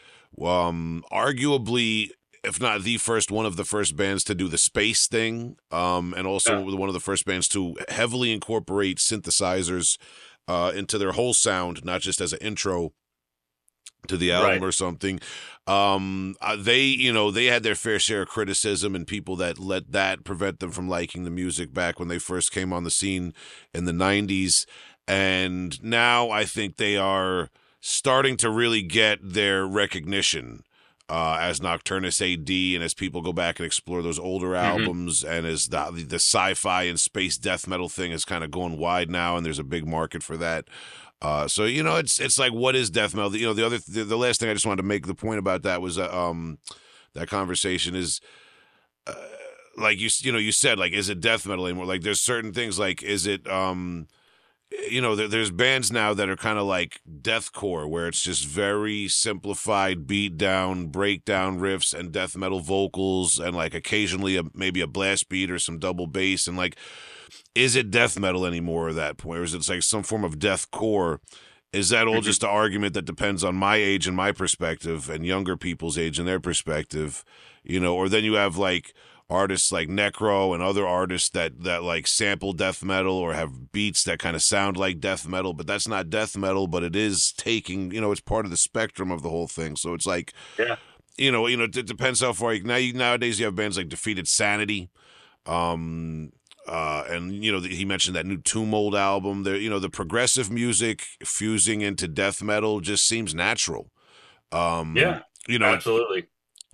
[0.42, 2.12] um, arguably,
[2.44, 6.14] if not the first, one of the first bands to do the space thing, um,
[6.16, 6.76] and also yeah.
[6.76, 9.98] one of the first bands to heavily incorporate synthesizers
[10.48, 12.94] uh, into their whole sound, not just as an intro
[14.08, 14.64] to the album right.
[14.64, 15.20] or something.
[15.68, 19.60] Um, uh, they, you know, they had their fair share of criticism and people that
[19.60, 22.92] let that prevent them from liking the music back when they first came on the
[22.92, 23.34] scene
[23.74, 24.66] in the 90s.
[25.08, 27.50] And now I think they are
[27.80, 30.64] starting to really get their recognition.
[31.10, 34.80] Uh, as Nocturnus AD, and as people go back and explore those older mm-hmm.
[34.80, 38.78] albums, and as the the sci-fi and space death metal thing is kind of going
[38.78, 40.70] wide now, and there's a big market for that.
[41.22, 43.36] Uh, so you know, it's it's like what is death metal?
[43.36, 45.40] You know, the other the, the last thing I just wanted to make the point
[45.40, 46.58] about that was uh, um
[47.14, 48.22] that conversation is.
[49.08, 49.16] Uh,
[49.78, 52.54] like you you know you said like is it death metal anymore like there's certain
[52.54, 54.08] things like is it um
[54.90, 58.46] you know there, there's bands now that are kind of like deathcore where it's just
[58.46, 64.82] very simplified beat down breakdown riffs and death metal vocals and like occasionally a, maybe
[64.82, 66.78] a blast beat or some double bass and like
[67.56, 70.40] is it death metal anymore at that point, or is it like some form of
[70.40, 71.20] death core?
[71.74, 72.24] Is that all mm-hmm.
[72.24, 76.20] just an argument that depends on my age and my perspective, and younger people's age
[76.20, 77.24] and their perspective,
[77.64, 77.96] you know?
[77.96, 78.94] Or then you have like
[79.32, 84.04] artists like Necro and other artists that that like sample death metal or have beats
[84.04, 87.32] that kind of sound like death metal, but that's not death metal, but it is
[87.38, 89.76] taking, you know, it's part of the spectrum of the whole thing.
[89.76, 90.76] So it's like, yeah,
[91.18, 92.54] you know, you know, it depends how far.
[92.54, 94.90] You, now you, nowadays you have bands like Defeated Sanity,
[95.46, 96.32] um,
[96.68, 99.44] uh, and you know he mentioned that new Tomb Mold album.
[99.44, 103.92] There, you know, the progressive music fusing into death metal just seems natural.
[104.52, 106.28] Um, yeah, you know, absolutely.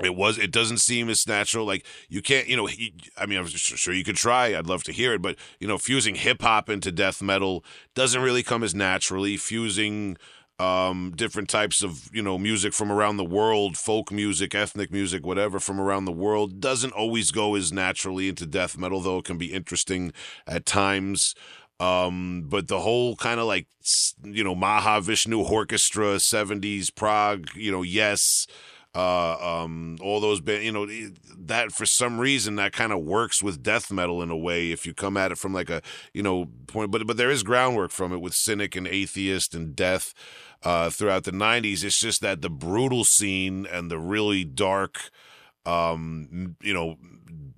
[0.04, 0.38] It, was.
[0.38, 1.66] It doesn't seem as natural.
[1.66, 2.48] Like you can't.
[2.48, 2.66] You know.
[2.68, 4.56] He, I mean, I'm sure you could try.
[4.56, 7.64] I'd love to hear it, but you know, fusing hip hop into death metal
[7.96, 9.38] doesn't really come as naturally.
[9.38, 10.18] Fusing
[10.60, 15.26] um, different types of you know music from around the world, folk music, ethnic music,
[15.26, 19.26] whatever from around the world doesn't always go as naturally into death metal, though it
[19.26, 20.14] can be interesting
[20.48, 21.36] at times.
[21.80, 23.68] Um, but the whole kind of like
[24.24, 28.48] you know Mahavishnu Orchestra, '70s prog you know, yes.
[28.98, 30.88] Uh, um, all those bands, you know,
[31.38, 34.72] that for some reason that kind of works with death metal in a way.
[34.72, 35.84] If you come at it from like a,
[36.16, 39.76] you know, point, but but there is groundwork from it with cynic and atheist and
[39.76, 40.16] death
[40.64, 41.84] uh, throughout the 90s.
[41.84, 45.12] It's just that the brutal scene and the really dark,
[45.64, 46.98] um, you know,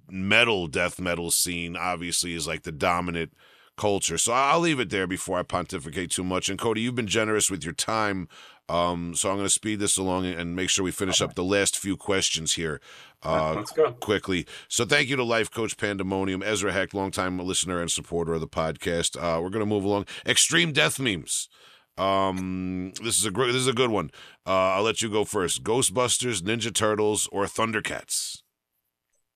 [0.09, 3.31] metal, death metal scene obviously is like the dominant
[3.77, 4.17] culture.
[4.17, 6.49] So I'll leave it there before I pontificate too much.
[6.49, 8.27] And Cody, you've been generous with your time.
[8.69, 11.43] Um, so I'm going to speed this along and make sure we finish up the
[11.43, 12.79] last few questions here.
[13.23, 13.91] Uh, Let's go.
[13.93, 14.45] quickly.
[14.67, 18.47] So thank you to Life Coach Pandemonium, Ezra Heck, longtime listener and supporter of the
[18.47, 19.17] podcast.
[19.17, 20.05] Uh, we're going to move along.
[20.25, 21.49] Extreme death memes.
[21.97, 23.47] Um, this is a great.
[23.47, 24.11] This is a good one.
[24.47, 25.63] Uh, I'll let you go first.
[25.63, 28.41] Ghostbusters, Ninja Turtles, or Thundercats.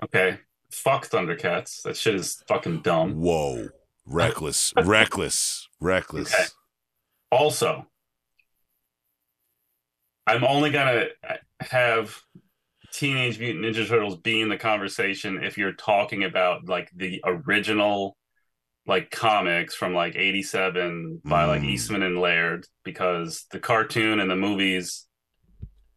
[0.03, 0.38] Okay.
[0.70, 1.82] Fuck Thundercats.
[1.82, 3.16] That shit is fucking dumb.
[3.16, 3.70] Whoa,
[4.05, 6.34] reckless, reckless, reckless.
[6.34, 6.43] Okay.
[7.32, 7.88] Also,
[10.28, 11.05] I'm only gonna
[11.61, 12.15] have
[12.91, 18.17] Teenage Mutant Ninja Turtles be in the conversation if you're talking about like the original
[18.86, 21.69] like comics from like 87 by like Mm.
[21.69, 25.07] Eastman and Laird because the cartoon and the movies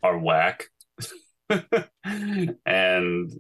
[0.03, 0.67] are whack.
[1.51, 3.33] and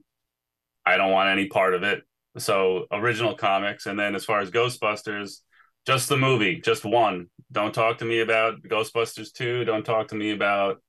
[0.87, 2.03] I don't want any part of it.
[2.39, 5.41] So original comics and then as far as Ghostbusters,
[5.87, 7.29] just the movie, just one.
[7.53, 10.83] Don't talk to me about Ghostbusters 2, don't talk to me about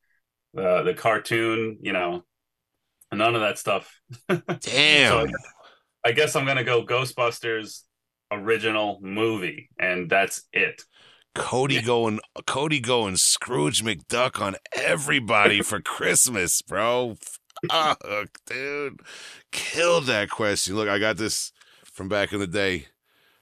[0.57, 2.23] uh, the cartoon, you know.
[3.13, 3.99] None of that stuff.
[4.27, 5.27] Damn.
[5.27, 5.33] So
[6.05, 7.81] I guess I'm gonna go Ghostbusters
[8.31, 10.81] original movie, and that's it.
[11.35, 17.17] Cody going, Cody going Scrooge McDuck on everybody for Christmas, bro.
[17.69, 19.01] Fuck, dude,
[19.51, 20.75] killed that question.
[20.75, 21.51] Look, I got this
[21.83, 22.87] from back in the day.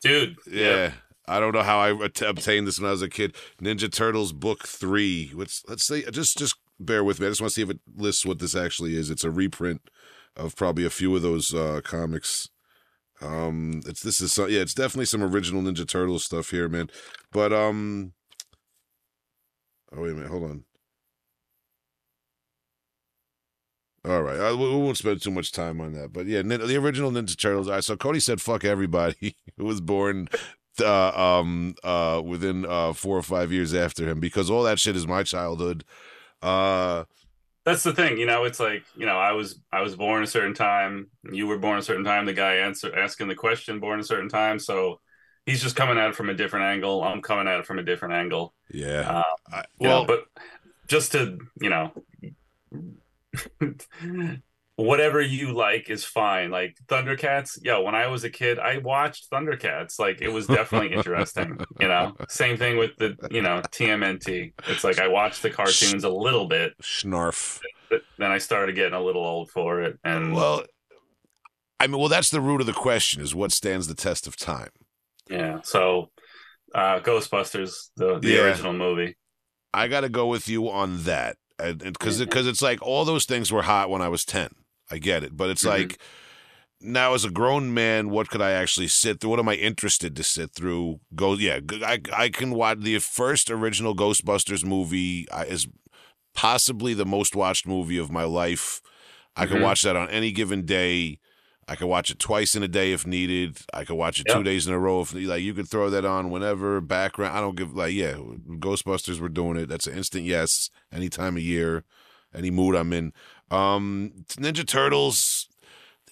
[0.01, 0.91] Dude, Yeah.
[1.29, 3.35] I don't know how I obtained this when I was a kid.
[3.61, 5.29] Ninja Turtles book three.
[5.29, 7.27] Which let's say just just bear with me.
[7.27, 9.09] I just want to see if it lists what this actually is.
[9.09, 9.81] It's a reprint
[10.35, 12.49] of probably a few of those uh, comics.
[13.21, 16.89] Um, it's this is so, yeah, it's definitely some original Ninja Turtles stuff here, man.
[17.31, 18.13] But um,
[19.93, 20.63] oh wait a minute, hold on.
[24.05, 26.13] All right, I, we won't spend too much time on that.
[26.13, 27.69] But yeah, the original Ninja Turtles.
[27.69, 30.29] Right, so Cody said, "Fuck everybody who was born
[30.81, 34.95] uh, um, uh, within uh, four or five years after him," because all that shit
[34.95, 35.83] is my childhood.
[36.41, 37.05] Uh,
[37.65, 38.17] that's the thing.
[38.17, 41.07] You know, it's like you know, I was I was born a certain time.
[41.31, 42.25] You were born a certain time.
[42.25, 44.59] The guy answer asking the question born a certain time.
[44.59, 44.99] So
[45.45, 47.03] he's just coming at it from a different angle.
[47.03, 48.53] I'm coming at it from a different angle.
[48.71, 49.19] yeah.
[49.19, 50.25] Uh, I, you know, well, but
[50.87, 51.91] just to you know
[54.85, 59.29] whatever you like is fine like thundercats yo when i was a kid i watched
[59.31, 64.53] thundercats like it was definitely interesting you know same thing with the you know tmnt
[64.67, 67.59] it's like i watched the cartoons a little bit Snarf.
[68.17, 70.63] then i started getting a little old for it and Well,
[71.79, 74.35] I mean, well, that's the root of the question: is what stands the test of
[74.35, 74.69] time.
[75.29, 76.09] yeah so
[76.75, 78.43] uh ghostbusters the, the Yeah.
[78.43, 79.15] original movie
[79.73, 83.25] I got to go with you on that, and because because it's like all those
[83.25, 84.49] things were hot when I was ten.
[84.91, 85.69] I get it, but it's Mhm.
[85.69, 85.97] like
[86.81, 89.29] now as a grown man, what could I actually sit through?
[89.31, 90.99] What am I interested to sit through?
[91.15, 95.67] Go, yeah, I I can watch the first original Ghostbusters movie is
[96.33, 98.81] possibly the most watched movie of my life.
[99.35, 99.63] I can Mhm.
[99.63, 101.19] watch that on any given day.
[101.67, 103.59] I could watch it twice in a day if needed.
[103.73, 106.03] I could watch it two days in a row if like you could throw that
[106.03, 107.37] on whenever background.
[107.37, 109.67] I don't give like yeah, Ghostbusters were doing it.
[109.69, 111.83] That's an instant yes any time of year,
[112.33, 113.13] any mood I'm in.
[113.51, 115.47] Um, Ninja Turtles,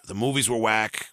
[0.08, 1.08] the movies were whack.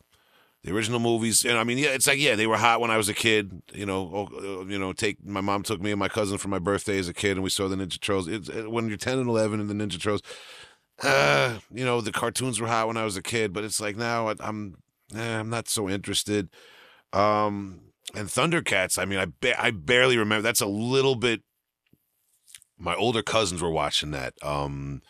[0.62, 2.96] The original movies, and I mean, yeah, it's like yeah, they were hot when I
[2.96, 3.62] was a kid.
[3.74, 6.48] You know, oh, uh, you know, take my mom took me and my cousin for
[6.48, 8.28] my birthday as a kid, and we saw the Ninja Turtles.
[8.28, 10.22] It's it, when you're ten and eleven, and the Ninja Turtles,
[11.02, 13.96] uh, you know, the cartoons were hot when I was a kid, but it's like
[13.96, 14.76] now I- I'm,
[15.14, 16.48] eh, I'm not so interested.
[17.12, 20.42] Um, and Thundercats, I mean, I ba- I barely remember.
[20.42, 21.42] That's a little bit.
[22.78, 24.34] My older cousins were watching that.
[24.42, 25.02] Um,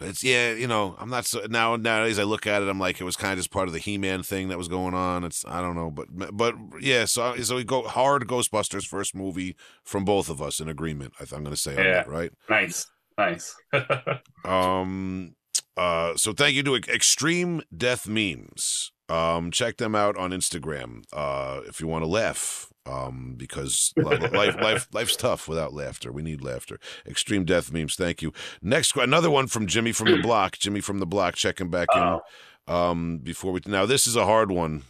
[0.00, 2.18] it's yeah, you know, I'm not so now nowadays.
[2.18, 4.22] I look at it, I'm like, it was kind of just part of the He-Man
[4.22, 5.24] thing that was going on.
[5.24, 7.04] It's I don't know, but but yeah.
[7.04, 11.14] So so we go hard Ghostbusters first movie from both of us in agreement.
[11.20, 11.92] I th- I'm going to say on Yeah.
[11.94, 12.30] that, right?
[12.48, 12.86] nice
[13.16, 13.56] nice
[14.44, 15.34] Um,
[15.76, 18.92] uh, so thank you to Extreme Death Memes.
[19.08, 21.04] Um, check them out on Instagram.
[21.12, 22.68] Uh, if you want to laugh.
[22.88, 26.10] Um, because li- life, life, life's tough without laughter.
[26.10, 26.80] We need laughter.
[27.06, 27.96] Extreme Death Memes.
[27.96, 28.32] Thank you.
[28.62, 30.58] Next, another one from Jimmy from the Block.
[30.58, 32.02] Jimmy from the Block checking back in.
[32.02, 32.22] Uh-oh.
[32.72, 34.84] Um, before we now, this is a hard one.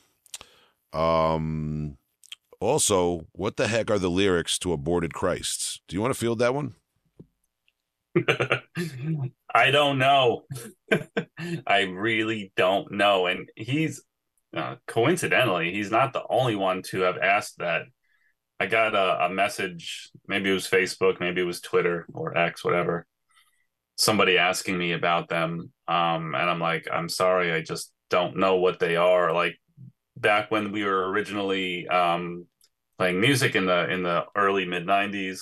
[0.92, 1.96] Um,
[2.61, 5.80] also, what the heck are the lyrics to Aborted Christs?
[5.88, 6.74] Do you want to field that one?
[9.55, 10.44] I don't know.
[11.66, 13.26] I really don't know.
[13.26, 14.03] And he's
[14.57, 17.82] uh, coincidentally, he's not the only one to have asked that.
[18.61, 22.64] I got a, a message, maybe it was Facebook, maybe it was Twitter or X,
[22.64, 23.07] whatever.
[23.96, 25.72] Somebody asking me about them.
[25.86, 29.32] Um, and I'm like, I'm sorry, I just don't know what they are.
[29.32, 29.57] Like,
[30.16, 32.46] back when we were originally um,
[32.99, 35.40] playing music in the in the early mid '90s.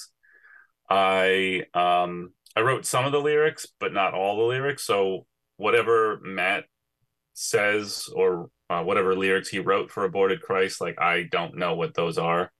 [0.88, 4.84] I um, I wrote some of the lyrics, but not all the lyrics.
[4.84, 5.26] So
[5.56, 6.64] whatever Matt
[7.34, 11.94] says or uh, whatever lyrics he wrote for Aborted Christ, like I don't know what
[11.94, 12.50] those are.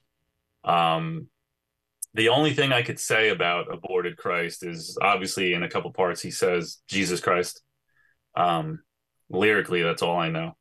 [0.64, 1.28] Um,
[2.14, 6.22] the only thing I could say about Aborted Christ is obviously in a couple parts
[6.22, 7.62] he says Jesus Christ.
[8.34, 8.80] Um,
[9.28, 10.56] lyrically, that's all I know.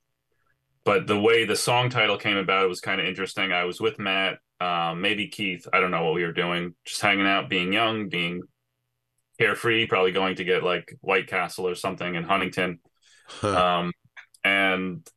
[0.84, 3.52] But the way the song title came about, it was kind of interesting.
[3.52, 5.68] I was with Matt, um, maybe Keith.
[5.74, 8.42] I don't know what we were doing, just hanging out, being young, being
[9.40, 12.80] carefree, probably going to get like White Castle or something in Huntington.
[13.44, 13.92] um,
[14.44, 15.08] and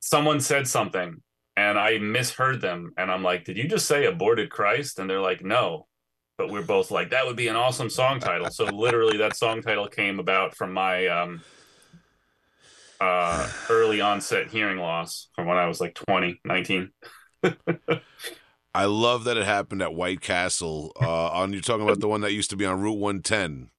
[0.00, 1.22] someone said something
[1.56, 2.92] and I misheard them.
[2.96, 4.98] And I'm like, did you just say aborted Christ?
[4.98, 5.86] And they're like, no.
[6.36, 8.50] But we're both like, that would be an awesome song title.
[8.50, 11.42] So literally that song title came about from my um,
[13.00, 16.90] uh, early onset hearing loss from when I was like 20, 19.
[18.74, 20.92] I love that it happened at White Castle.
[21.00, 23.70] Uh, on you're talking about the one that used to be on Route 110.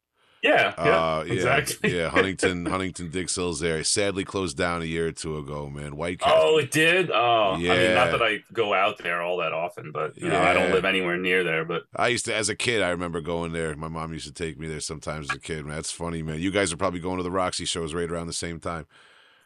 [0.45, 1.89] Yeah, yeah, uh, exactly.
[1.89, 3.83] Yeah, yeah, Huntington, Huntington Dix Hills there.
[3.83, 5.95] Sadly closed down a year or two ago, man.
[5.95, 6.39] White Castle.
[6.39, 7.09] Oh, it did.
[7.09, 7.73] Oh, yeah.
[7.73, 10.33] I mean, not that I go out there all that often, but you yeah.
[10.33, 11.65] know, I don't live anywhere near there.
[11.65, 13.75] But I used to, as a kid, I remember going there.
[13.75, 15.65] My mom used to take me there sometimes as a kid.
[15.65, 16.39] Man, that's funny, man.
[16.39, 18.85] You guys are probably going to the Roxy shows right around the same time.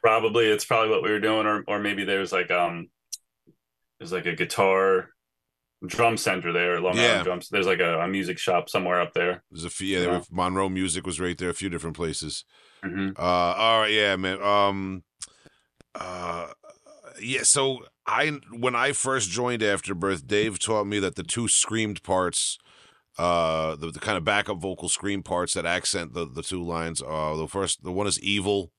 [0.01, 2.89] Probably, it's probably what we were doing, or or maybe there's like um,
[3.99, 5.11] there's like a guitar
[5.85, 7.03] drum center there, Long yeah.
[7.03, 7.49] Island Drums.
[7.49, 9.43] There's like a, a, music shop somewhere up there.
[9.51, 9.99] There's a few.
[9.99, 11.49] Yeah, Monroe Music was right there.
[11.49, 12.43] A few different places.
[12.83, 13.11] Mm-hmm.
[13.17, 14.41] Uh, all right, yeah, man.
[14.41, 15.03] Um,
[15.95, 16.47] uh,
[17.21, 17.43] yeah.
[17.43, 22.57] So I, when I first joined Afterbirth, Dave taught me that the two screamed parts.
[23.17, 27.01] Uh, the, the kind of backup vocal scream parts that accent the, the two lines.
[27.01, 28.71] Uh, the first, the one is evil,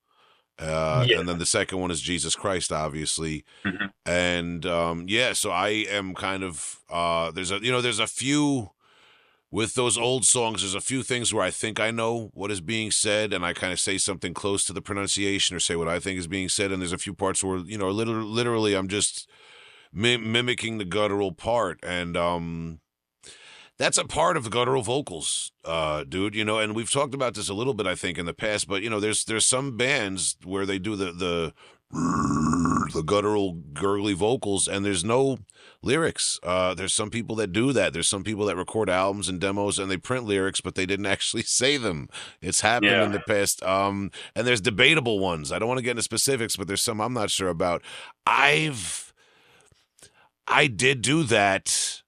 [0.60, 1.18] uh, yeah.
[1.18, 3.44] And then the second one is Jesus Christ, obviously.
[3.64, 3.86] Mm-hmm.
[4.04, 8.06] And um, yeah, so I am kind of uh, there's a you know there's a
[8.06, 8.70] few
[9.50, 10.62] with those old songs.
[10.62, 13.52] There's a few things where I think I know what is being said, and I
[13.52, 16.48] kind of say something close to the pronunciation or say what I think is being
[16.48, 16.70] said.
[16.70, 19.28] And there's a few parts where you know literally, literally I'm just
[19.92, 22.80] mim- mimicking the guttural part, and um,
[23.80, 26.34] that's a part of the guttural vocals, uh, dude.
[26.34, 28.68] You know, and we've talked about this a little bit, I think, in the past.
[28.68, 31.54] But you know, there's there's some bands where they do the the
[32.92, 35.38] the guttural gurgly vocals, and there's no
[35.82, 36.38] lyrics.
[36.42, 37.94] Uh, there's some people that do that.
[37.94, 41.06] There's some people that record albums and demos and they print lyrics, but they didn't
[41.14, 42.10] actually say them.
[42.42, 43.04] It's happened yeah.
[43.06, 43.62] in the past.
[43.62, 45.50] Um, and there's debatable ones.
[45.50, 47.82] I don't want to get into specifics, but there's some I'm not sure about.
[48.26, 49.14] I've
[50.46, 52.02] I did do that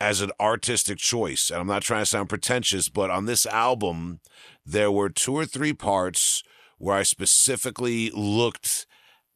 [0.00, 1.50] as an artistic choice.
[1.50, 4.20] And I'm not trying to sound pretentious, but on this album,
[4.66, 6.42] there were two or three parts
[6.78, 8.86] where I specifically looked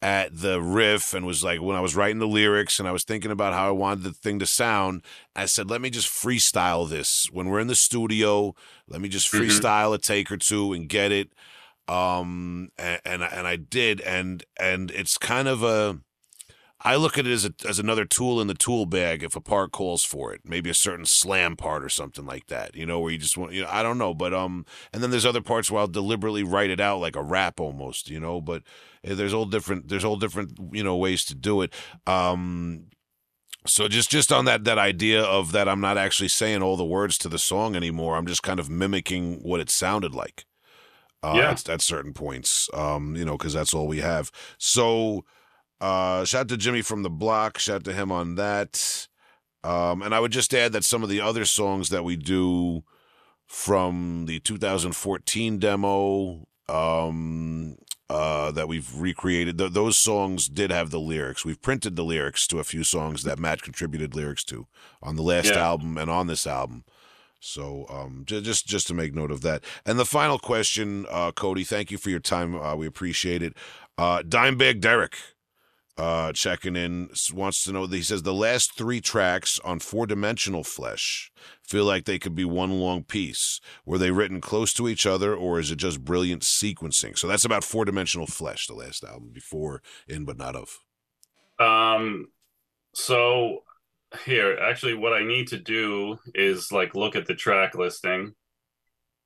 [0.01, 3.05] at the riff and was like, when I was writing the lyrics and I was
[3.05, 5.03] thinking about how I wanted the thing to sound,
[5.35, 7.29] I said, let me just freestyle this.
[7.33, 8.55] When we're in the studio,
[8.87, 9.45] let me just mm-hmm.
[9.45, 9.95] freestyle mm-hmm.
[9.95, 11.33] a take or two and get it.
[11.89, 14.01] Um, and, and, and I did.
[14.03, 15.99] And, and it's kind of a,
[16.81, 19.41] I look at it as a, as another tool in the tool bag if a
[19.41, 20.43] part calls for it.
[20.45, 22.77] Maybe a certain slam part or something like that.
[22.77, 25.11] You know, where you just want you know, I don't know, but um and then
[25.11, 28.41] there's other parts where I'll deliberately write it out like a rap almost, you know,
[28.41, 28.63] but
[29.03, 31.75] eh, there's all different there's all different, you know, ways to do it.
[32.07, 32.87] Um
[33.67, 36.85] so just just on that that idea of that I'm not actually saying all the
[36.85, 38.17] words to the song anymore.
[38.17, 40.45] I'm just kind of mimicking what it sounded like.
[41.21, 41.51] Uh, yeah.
[41.51, 42.71] at, at certain points.
[42.73, 44.31] Um, you know, because that's all we have.
[44.57, 45.25] So
[45.81, 47.59] uh, shout out to Jimmy from the block.
[47.59, 49.09] Shout out to him on that.
[49.65, 52.85] Um, and I would just add that some of the other songs that we do
[53.47, 57.77] from the 2014 demo um,
[58.11, 61.45] uh, that we've recreated, th- those songs did have the lyrics.
[61.45, 64.67] We've printed the lyrics to a few songs that Matt contributed lyrics to
[65.03, 65.59] on the last yeah.
[65.59, 66.85] album and on this album.
[67.41, 69.63] So um, j- just just to make note of that.
[69.87, 72.57] And the final question, uh, Cody, thank you for your time.
[72.57, 73.55] Uh, we appreciate it.
[73.97, 75.17] Uh, Dimebag Derek
[75.99, 80.63] uh, checking in wants to know he says the last three tracks on four dimensional
[80.63, 81.33] flesh
[81.65, 83.61] feel like they could be one long piece.
[83.85, 87.19] Were they written close to each other or is it just brilliant sequencing?
[87.19, 90.79] So that's about four dimensional flesh the last album before in but not of.
[91.59, 92.29] Um
[92.95, 93.65] so
[94.25, 98.33] here actually what i need to do is like look at the track listing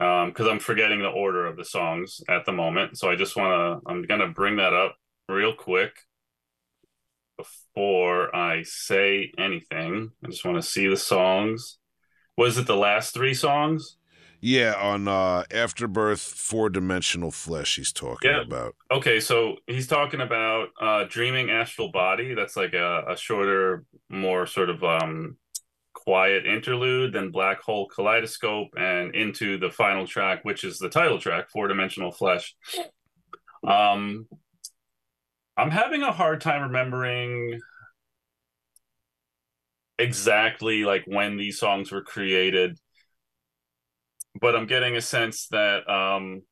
[0.00, 2.98] um because i'm forgetting the order of the songs at the moment.
[2.98, 4.96] So i just want to i'm gonna bring that up
[5.28, 5.92] real quick
[7.36, 10.12] before I say anything.
[10.24, 11.78] I just want to see the songs.
[12.36, 13.96] Was it the last three songs?
[14.40, 17.76] Yeah, on uh, Afterbirth, four dimensional flesh.
[17.76, 18.40] He's talking Yeah.
[18.42, 18.74] about.
[18.90, 22.34] Okay, so he's talking about uh Dreaming Astral Body.
[22.34, 25.36] That's like a, a shorter, more sort of um
[25.92, 31.20] quiet interlude than Black Hole Kaleidoscope and into the final track, which is the title
[31.20, 32.56] track, Four Dimensional Flesh.
[33.64, 34.26] Um
[35.56, 37.60] I'm having a hard time remembering
[39.98, 42.78] exactly like when these songs were created,
[44.40, 46.42] but I'm getting a sense that um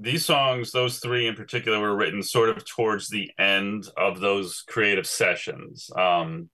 [0.00, 4.62] these songs, those three in particular, were written sort of towards the end of those
[4.68, 5.90] creative sessions.
[5.96, 6.50] Um,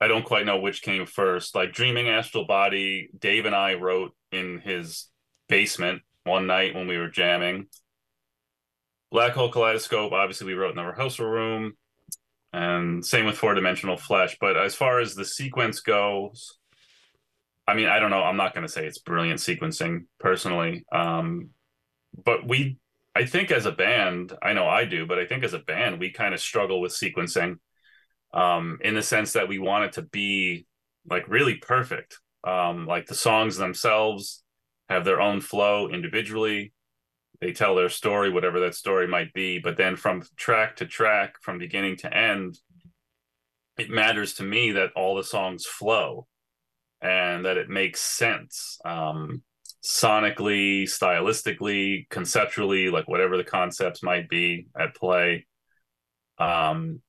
[0.00, 1.54] I don't quite know which came first.
[1.54, 5.08] Like Dreaming Astral Body, Dave and I wrote in his
[5.48, 7.68] basement one night when we were jamming.
[9.10, 11.72] Black Hole Kaleidoscope, obviously, we wrote in the rehearsal room.
[12.52, 14.36] And same with Four Dimensional Flesh.
[14.40, 16.58] But as far as the sequence goes,
[17.66, 18.22] I mean, I don't know.
[18.22, 20.86] I'm not going to say it's brilliant sequencing personally.
[20.90, 21.50] Um,
[22.24, 22.78] but we,
[23.14, 26.00] I think as a band, I know I do, but I think as a band,
[26.00, 27.58] we kind of struggle with sequencing
[28.32, 30.66] um, in the sense that we want it to be
[31.08, 32.18] like really perfect.
[32.44, 34.42] Um, like the songs themselves
[34.88, 36.72] have their own flow individually.
[37.40, 39.58] They tell their story, whatever that story might be.
[39.58, 42.58] But then from track to track, from beginning to end,
[43.78, 46.26] it matters to me that all the songs flow
[47.00, 49.42] and that it makes sense um,
[49.84, 55.46] sonically, stylistically, conceptually, like whatever the concepts might be at play.
[56.38, 57.00] Um,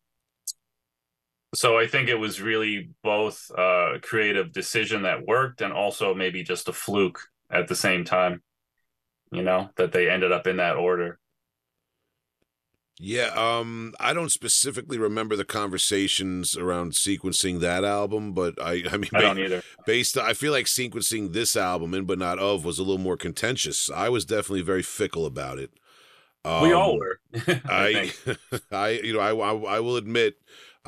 [1.55, 6.43] so I think it was really both a creative decision that worked and also maybe
[6.43, 7.19] just a fluke
[7.51, 8.43] at the same time,
[9.31, 11.19] you know, that they ended up in that order.
[13.01, 18.97] Yeah, um, I don't specifically remember the conversations around sequencing that album, but I, I
[18.97, 19.63] mean, I don't either.
[19.85, 23.17] based, I feel like sequencing this album in but not of was a little more
[23.17, 23.89] contentious.
[23.89, 25.71] I was definitely very fickle about it.
[26.43, 27.19] Um, we all were.
[27.47, 28.35] I, I,
[28.71, 30.35] I, you know, I, I, I will admit,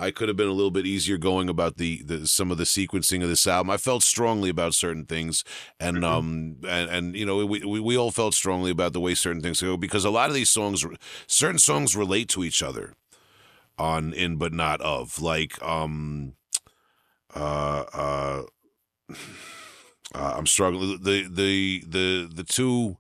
[0.01, 2.63] I could have been a little bit easier going about the, the some of the
[2.65, 3.69] sequencing of this album.
[3.69, 5.43] I felt strongly about certain things,
[5.79, 6.03] and Mhm.
[6.03, 9.41] um, and and you know, we, we we all felt strongly about the way certain
[9.41, 10.83] things go because a lot of these songs,
[11.27, 12.95] certain songs relate to each other,
[13.77, 16.33] on in but not of like um,
[17.35, 18.43] uh uh.
[20.13, 21.01] Uh, I'm struggling.
[21.01, 22.97] The the the the two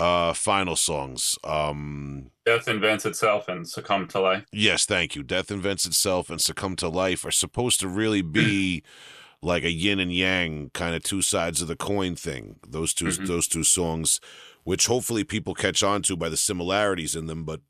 [0.00, 1.36] uh final songs.
[1.44, 4.44] Um Death invents itself and succumb to life.
[4.52, 5.22] yes, thank you.
[5.22, 8.82] Death invents itself and succumb to life are supposed to really be
[9.42, 12.56] like a yin and yang kind of two sides of the coin thing.
[12.66, 13.26] Those 2 Mhm.
[13.26, 14.20] those two songs
[14.64, 17.60] which hopefully people catch on to by the similarities in them but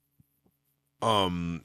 [1.03, 1.65] um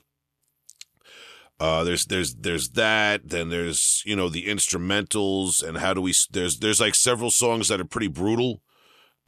[1.59, 6.13] uh there's there's there's that then there's you know the instrumentals and how do we
[6.31, 8.61] there's there's like several songs that are pretty brutal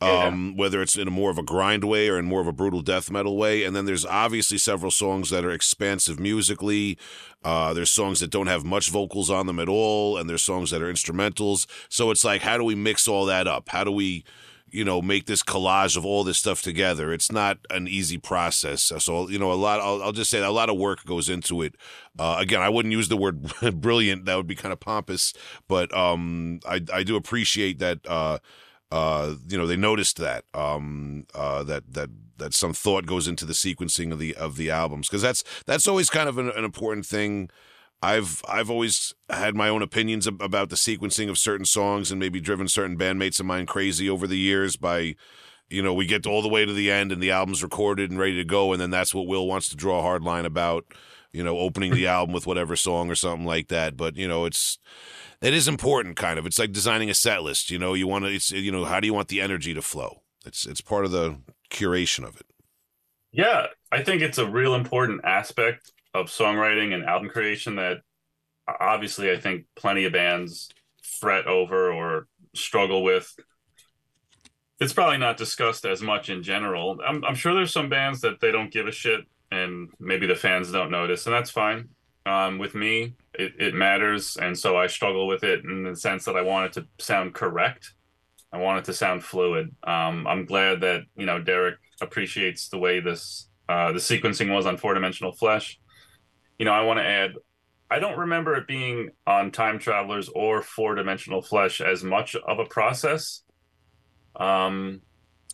[0.01, 0.27] Yeah.
[0.27, 2.51] um whether it's in a more of a grind way or in more of a
[2.53, 3.63] brutal death metal way.
[3.63, 6.97] And then there's obviously several songs that are expansive musically.
[7.43, 10.71] Uh there's songs that don't have much vocals on them at all and there's songs
[10.71, 11.67] that are instrumentals.
[11.89, 13.69] So it's like how do we mix all that up?
[13.69, 14.23] How do we
[14.73, 17.11] you know make this collage of all this stuff together?
[17.13, 18.83] It's not an easy process.
[18.99, 21.61] So you know a lot i'll, I'll just say a lot of work goes into
[21.61, 21.75] it.
[22.17, 23.41] Uh, again i wouldn't use the word
[23.81, 24.25] brilliant.
[24.25, 25.33] That would be kind of pompous.
[25.67, 28.39] But um i i do appreciate that uh
[28.91, 32.09] uh you know they noticed that um uh that that
[32.41, 35.07] that some thought goes into the sequencing of the of the albums.
[35.07, 37.49] Because that's that's always kind of an, an important thing.
[38.01, 42.19] I've I've always had my own opinions ab- about the sequencing of certain songs and
[42.19, 45.15] maybe driven certain bandmates of mine crazy over the years by
[45.69, 48.19] you know we get all the way to the end and the album's recorded and
[48.19, 50.85] ready to go and then that's what Will wants to draw a hard line about
[51.31, 53.95] you know opening the album with whatever song or something like that.
[53.95, 54.79] But you know it's
[55.41, 58.25] it is important kind of it's like designing a set list you know you want
[58.25, 61.05] to it's you know how do you want the energy to flow it's it's part
[61.05, 61.37] of the
[61.69, 62.45] curation of it
[63.31, 67.97] Yeah, I think it's a real important aspect of songwriting and album creation that
[68.67, 70.69] obviously I think plenty of bands
[71.01, 73.33] fret over or struggle with.
[74.79, 76.99] It's probably not discussed as much in general.
[77.05, 80.35] I'm, I'm sure there's some bands that they don't give a shit and maybe the
[80.35, 81.89] fans don't notice, and that's fine.
[82.25, 86.25] Um, with me, it, it matters, and so I struggle with it in the sense
[86.25, 87.93] that I want it to sound correct.
[88.53, 89.73] I want it to sound fluid.
[89.83, 94.65] Um, I'm glad that you know Derek appreciates the way this uh, the sequencing was
[94.65, 95.79] on Four Dimensional Flesh.
[96.59, 97.35] You know, I want to add,
[97.89, 102.59] I don't remember it being on Time Travelers or Four Dimensional Flesh as much of
[102.59, 103.43] a process.
[104.35, 105.01] Um,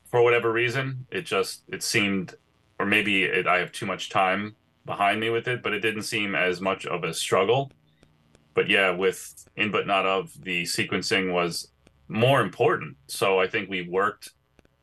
[0.09, 2.33] for whatever reason, it just it seemed,
[2.79, 4.55] or maybe it, I have too much time
[4.87, 7.71] behind me with it, but it didn't seem as much of a struggle.
[8.55, 11.71] but yeah, with in but not of the sequencing was
[12.09, 12.97] more important.
[13.07, 14.31] So I think we worked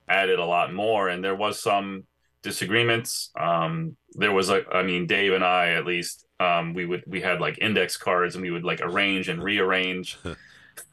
[0.08, 2.04] at it a lot more, and there was some
[2.42, 3.30] disagreements.
[3.38, 7.20] Um, there was like, I mean, Dave and I at least, um, we would we
[7.22, 10.18] had like index cards, and we would like arrange and rearrange.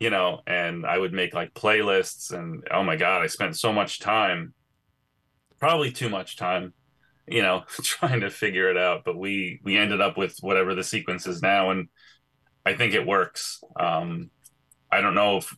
[0.00, 3.72] you know, and I would make like playlists, and oh my god, I spent so
[3.72, 4.54] much time,
[5.60, 6.74] probably too much time,
[7.30, 9.02] you know, trying to figure it out.
[9.04, 11.88] But we we ended up with whatever the sequence is now, and
[12.66, 13.60] I think it works.
[13.78, 14.30] Um,
[14.90, 15.56] I don't know if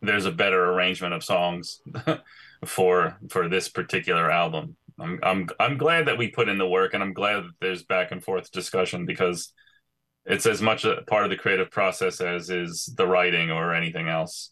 [0.00, 1.80] there's a better arrangement of songs
[2.66, 4.76] for for this particular album.
[5.00, 7.84] I'm I'm I'm glad that we put in the work, and I'm glad that there's
[7.84, 9.52] back and forth discussion because
[10.24, 14.08] it's as much a part of the creative process as is the writing or anything
[14.08, 14.50] else.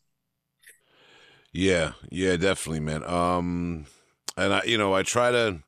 [1.52, 3.02] Yeah, yeah, definitely, man.
[3.04, 3.86] Um,
[4.36, 5.60] and I, you know, I try to,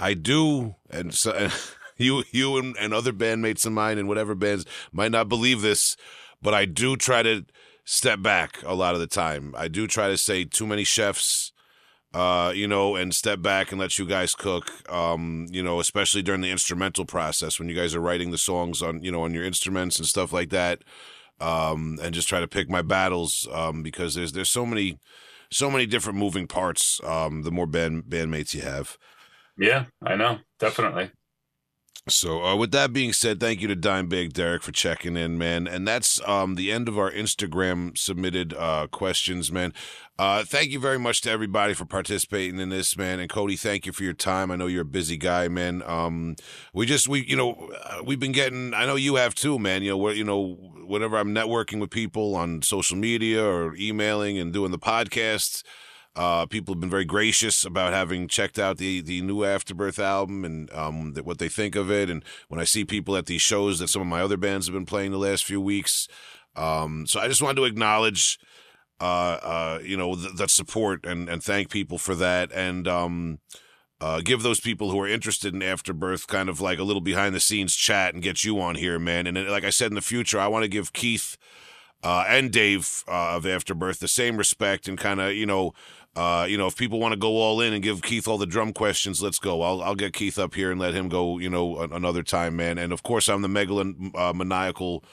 [0.00, 1.48] I do, and so.
[2.02, 5.98] You, you, and, and other bandmates of mine and whatever bands might not believe this,
[6.40, 7.44] but I do try to
[7.84, 9.54] step back a lot of the time.
[9.54, 11.52] I do try to say too many chefs,
[12.14, 14.70] uh, you know, and step back and let you guys cook.
[14.90, 18.80] Um, you know, especially during the instrumental process when you guys are writing the songs
[18.80, 20.82] on, you know, on your instruments and stuff like that.
[21.38, 24.98] Um, and just try to pick my battles um, because there's there's so many
[25.50, 27.00] so many different moving parts.
[27.04, 28.96] Um, the more band bandmates you have.
[29.60, 31.10] Yeah, I know, definitely.
[32.08, 35.68] So, uh, with that being said, thank you to Dimebag Derek for checking in, man.
[35.68, 39.74] And that's um, the end of our Instagram submitted uh, questions, man.
[40.18, 43.20] Uh, thank you very much to everybody for participating in this, man.
[43.20, 44.50] And Cody, thank you for your time.
[44.50, 45.82] I know you're a busy guy, man.
[45.84, 46.36] Um,
[46.72, 48.72] we just we you know uh, we've been getting.
[48.72, 49.82] I know you have too, man.
[49.82, 50.56] You know, you know,
[50.86, 55.62] whenever I'm networking with people on social media or emailing and doing the podcasts
[56.16, 60.44] uh, people have been very gracious about having checked out the the new Afterbirth album
[60.44, 62.10] and um, what they think of it.
[62.10, 64.74] And when I see people at these shows that some of my other bands have
[64.74, 66.08] been playing the last few weeks,
[66.56, 68.38] um, so I just wanted to acknowledge,
[69.00, 72.50] uh, uh, you know, th- that support and and thank people for that.
[72.52, 73.38] And um,
[74.00, 77.34] uh, give those people who are interested in afterbirth kind of like a little behind
[77.34, 79.26] the scenes chat and get you on here, man.
[79.26, 81.36] And like I said, in the future, I want to give Keith
[82.02, 85.74] uh, and Dave uh, of Afterbirth the same respect and kind of, you know,
[86.16, 88.46] uh, you know, if people want to go all in and give Keith all the
[88.46, 89.62] drum questions, let's go.
[89.62, 91.38] I'll I'll get Keith up here and let him go.
[91.38, 92.78] You know, another time, man.
[92.78, 95.04] And of course, I'm the megalomaniacal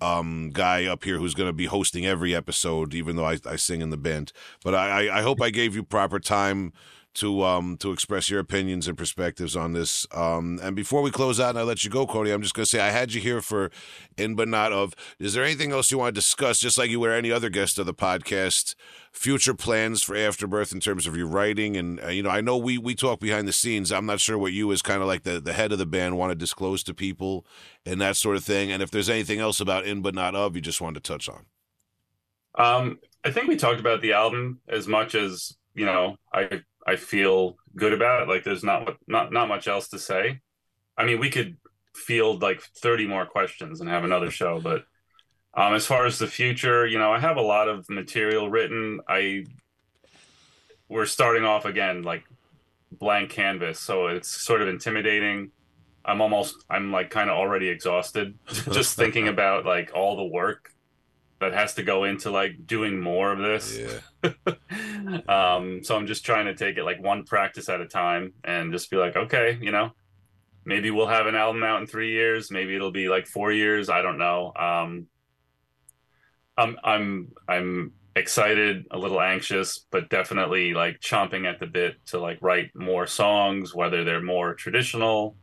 [0.00, 3.56] um, guy up here who's going to be hosting every episode, even though I, I
[3.56, 4.32] sing in the band.
[4.64, 6.72] But I, I hope I gave you proper time
[7.16, 10.06] to um to express your opinions and perspectives on this.
[10.12, 12.66] Um, and before we close out and I let you go, Cody, I'm just gonna
[12.66, 13.70] say I had you here for
[14.16, 14.94] in but not of.
[15.18, 17.78] Is there anything else you want to discuss, just like you were any other guest
[17.78, 18.74] of the podcast?
[19.12, 22.58] Future plans for Afterbirth in terms of your writing, and uh, you know, I know
[22.58, 23.90] we we talk behind the scenes.
[23.90, 26.18] I'm not sure what you as kind of like the the head of the band
[26.18, 27.46] want to disclose to people
[27.86, 28.70] and that sort of thing.
[28.70, 31.30] And if there's anything else about in but not of, you just wanted to touch
[31.30, 31.46] on.
[32.58, 36.16] Um, I think we talked about the album as much as you know.
[36.32, 38.22] I I feel good about.
[38.22, 38.28] It.
[38.28, 40.40] Like there's not not not much else to say.
[40.96, 41.56] I mean, we could
[41.94, 44.84] field like 30 more questions and have another show, but
[45.54, 49.00] um, as far as the future, you know, I have a lot of material written.
[49.08, 49.46] I
[50.88, 52.24] we're starting off again like
[52.92, 55.50] blank canvas, so it's sort of intimidating.
[56.04, 58.38] I'm almost I'm like kind of already exhausted
[58.70, 60.70] just thinking about like all the work
[61.40, 63.78] that has to go into like doing more of this.
[63.78, 64.32] Yeah.
[65.28, 68.72] um, so I'm just trying to take it like one practice at a time and
[68.72, 69.90] just be like, okay, you know,
[70.64, 72.50] maybe we'll have an album out in three years.
[72.50, 73.90] Maybe it'll be like four years.
[73.90, 74.52] I don't know.
[74.56, 75.06] Um,
[76.56, 82.18] I'm I'm I'm excited, a little anxious, but definitely like chomping at the bit to
[82.18, 85.36] like write more songs, whether they're more traditional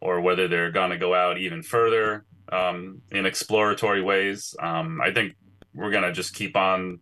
[0.00, 2.24] or whether they're gonna go out even further
[2.54, 4.54] um, in exploratory ways.
[4.60, 5.34] Um, I think
[5.74, 7.00] we're gonna just keep on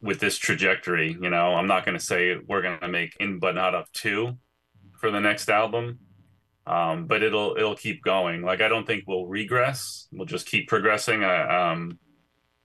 [0.00, 1.16] with this trajectory.
[1.20, 4.38] You know, I'm not gonna say we're gonna make in but not of two
[4.98, 5.98] for the next album,
[6.66, 8.42] um, but it'll it'll keep going.
[8.42, 10.08] Like I don't think we'll regress.
[10.12, 11.24] We'll just keep progressing.
[11.24, 11.98] I, um,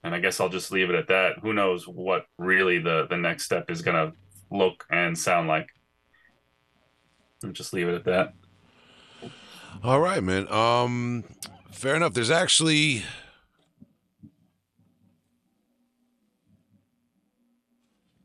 [0.04, 1.40] and I guess I'll just leave it at that.
[1.42, 4.14] Who knows what really the the next step is gonna
[4.52, 5.68] look and sound like.
[7.44, 8.34] I'll just leave it at that.
[9.82, 10.52] All right, man.
[10.52, 11.24] Um,
[11.72, 12.14] Fair enough.
[12.14, 13.04] There's actually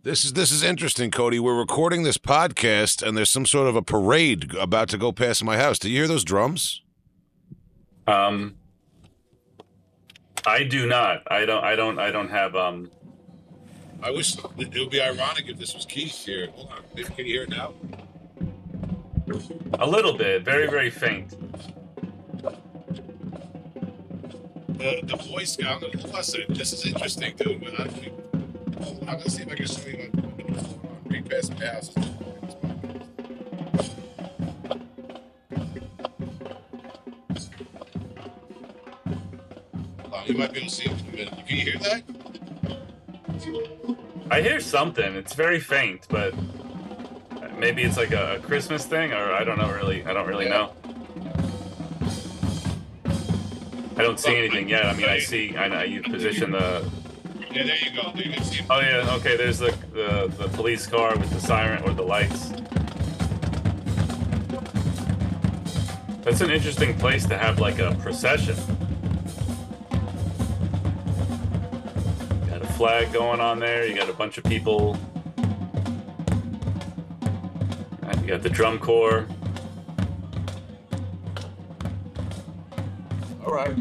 [0.03, 1.39] This is this is interesting, Cody.
[1.39, 5.43] We're recording this podcast and there's some sort of a parade about to go past
[5.43, 5.79] my house.
[5.79, 6.83] Do you hear those drums?
[8.07, 8.57] Um
[10.47, 11.23] I do not.
[11.31, 12.91] I don't I don't I don't have um
[14.03, 16.49] I wish it would be ironic if this was Keith here.
[16.55, 17.05] Hold on.
[17.05, 17.73] Can you hear it now?
[19.79, 20.45] A little bit.
[20.45, 21.35] Very, very faint.
[24.85, 25.83] The, the Boy Scout.
[25.99, 27.63] Plus, uh, this is interesting, dude.
[27.63, 27.75] Man.
[27.79, 27.89] I'm,
[29.09, 31.95] I'm gonna see if I can show you my read past my oh, house.
[40.27, 41.47] You might be able to see it in a minute.
[41.47, 42.03] Can you hear that?
[44.31, 45.15] I hear something.
[45.17, 46.35] It's very faint, but
[47.59, 49.71] maybe it's like a, Christmas thing, or I don't know.
[49.71, 50.73] Really, I don't really know.
[54.05, 54.87] Don't see anything yet.
[54.87, 55.57] I mean, I see.
[55.57, 56.91] I know you position the.
[57.51, 58.13] Yeah, there you go.
[58.15, 58.61] You can see.
[58.69, 59.15] Oh yeah.
[59.17, 59.37] Okay.
[59.37, 62.51] There's the, the the police car with the siren or the lights.
[66.23, 68.57] That's an interesting place to have like a procession.
[72.49, 73.87] Got a flag going on there.
[73.87, 74.99] You got a bunch of people
[78.25, 79.27] You got the drum corps.
[83.45, 83.77] All right.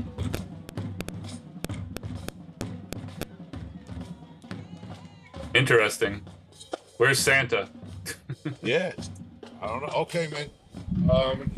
[5.74, 6.22] Interesting.
[6.98, 7.68] Where's Santa?
[8.62, 8.92] yeah.
[9.60, 10.02] I don't know.
[10.02, 10.52] Okay, man.
[11.10, 11.52] Um,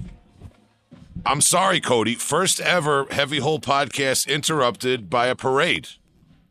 [1.25, 2.15] I'm sorry, Cody.
[2.15, 5.89] First ever Heavy Hole podcast interrupted by a parade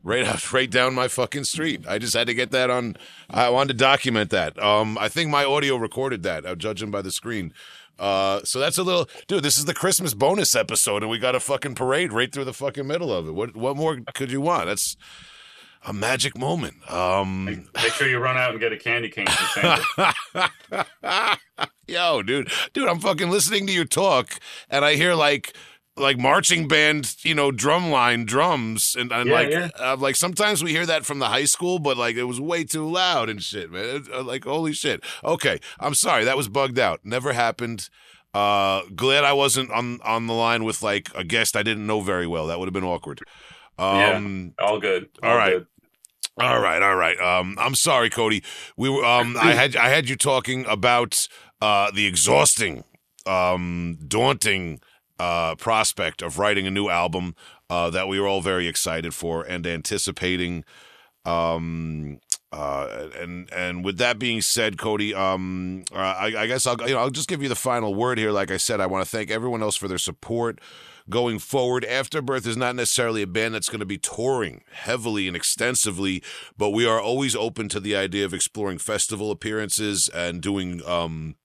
[0.03, 1.87] right out, right down my fucking street.
[1.87, 2.97] I just had to get that on.
[3.31, 4.61] I wanted to document that.
[4.61, 7.51] Um, I think my audio recorded that, uh, judging by the screen.
[7.97, 9.41] Uh, so that's a little, dude.
[9.41, 12.53] This is the Christmas bonus episode, and we got a fucking parade right through the
[12.53, 13.31] fucking middle of it.
[13.31, 14.67] What, what more could you want?
[14.67, 14.95] That's
[15.85, 16.75] a magic moment.
[16.91, 19.27] Um, make sure you run out and get a candy cane.
[21.87, 24.39] Yo, dude, dude, I'm fucking listening to you talk,
[24.69, 25.55] and I hear like
[25.97, 29.69] like marching band, you know, drum line drums, and, and yeah, like, yeah.
[29.79, 32.63] Uh, like sometimes we hear that from the high school, but like it was way
[32.63, 34.05] too loud and shit, man.
[34.11, 35.03] Uh, like holy shit.
[35.23, 37.01] Okay, I'm sorry, that was bugged out.
[37.03, 37.89] Never happened.
[38.33, 42.01] Uh, glad I wasn't on on the line with like a guest I didn't know
[42.01, 42.47] very well.
[42.47, 43.21] That would have been awkward.
[43.77, 45.09] Um, yeah, all good.
[45.21, 45.59] All, all right.
[45.59, 45.67] Good.
[46.37, 47.17] All right, all right.
[47.19, 48.43] Um, I'm sorry, Cody.
[48.75, 51.27] We were um, I had I had you talking about
[51.61, 52.83] uh the exhausting,
[53.25, 54.81] um, daunting
[55.17, 57.35] uh, prospect of writing a new album
[57.69, 60.65] uh, that we were all very excited for and anticipating.
[61.23, 62.19] Um,
[62.55, 66.93] uh, and and with that being said, Cody, um, uh, I, I, guess I'll you
[66.93, 68.31] know I'll just give you the final word here.
[68.31, 70.61] Like I said, I want to thank everyone else for their support
[71.09, 71.83] going forward.
[71.83, 76.23] Afterbirth is not necessarily a band that's going to be touring heavily and extensively,
[76.57, 81.35] but we are always open to the idea of exploring festival appearances and doing um,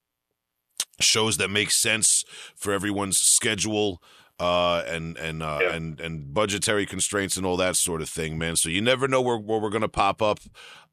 [1.01, 2.25] shows that make sense
[2.55, 4.01] for everyone's schedule
[4.41, 5.75] uh, and and uh, yeah.
[5.75, 8.57] and and budgetary constraints and all that sort of thing, man.
[8.57, 10.41] So you never know where, where we're gonna pop up,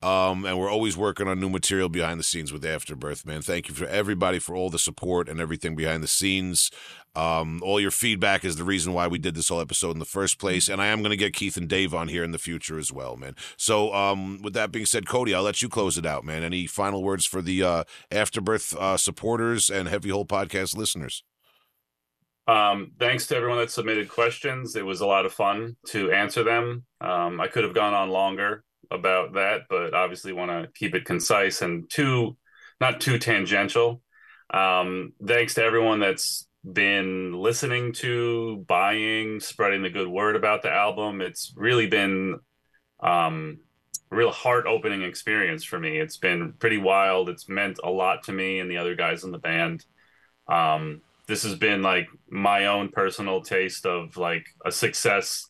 [0.01, 3.41] um, and we're always working on new material behind the scenes with Afterbirth, man.
[3.41, 6.69] Thank you for everybody for all the support and everything behind the scenes.
[7.15, 10.05] Um, all your feedback is the reason why we did this whole episode in the
[10.05, 12.77] first place, and I am gonna get Keith and Dave on here in the future
[12.77, 13.33] as well, man.
[13.55, 16.43] So um, with that being said, Cody, I'll let you close it out, man.
[16.43, 21.23] Any final words for the uh, Afterbirth uh, supporters and Heavy Hole podcast listeners?
[22.47, 24.75] Um, thanks to everyone that submitted questions.
[24.75, 26.85] It was a lot of fun to answer them.
[27.01, 31.03] Um, I could have gone on longer about that, but obviously want to keep it
[31.05, 32.37] concise and too,
[32.79, 34.01] not too tangential.
[34.49, 40.71] Um, thanks to everyone that's been listening to, buying, spreading the good word about the
[40.71, 41.21] album.
[41.21, 42.39] It's really been
[43.01, 43.59] um,
[44.09, 45.99] a real heart opening experience for me.
[45.99, 47.27] It's been pretty wild.
[47.27, 49.85] It's meant a lot to me and the other guys in the band.
[50.47, 55.49] Um, this has been like my own personal taste of like a success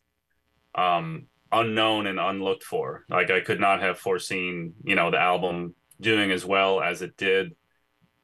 [0.75, 3.05] um unknown and unlooked for.
[3.09, 7.15] Like i could not have foreseen you know the album doing as well as it
[7.15, 7.55] did.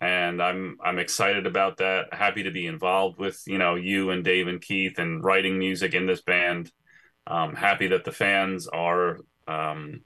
[0.02, 4.24] And i'm i'm excited about that happy to be involved with you know you and
[4.24, 6.72] dave and keith and writing music in this band.
[7.28, 10.02] Um happy that the fans are um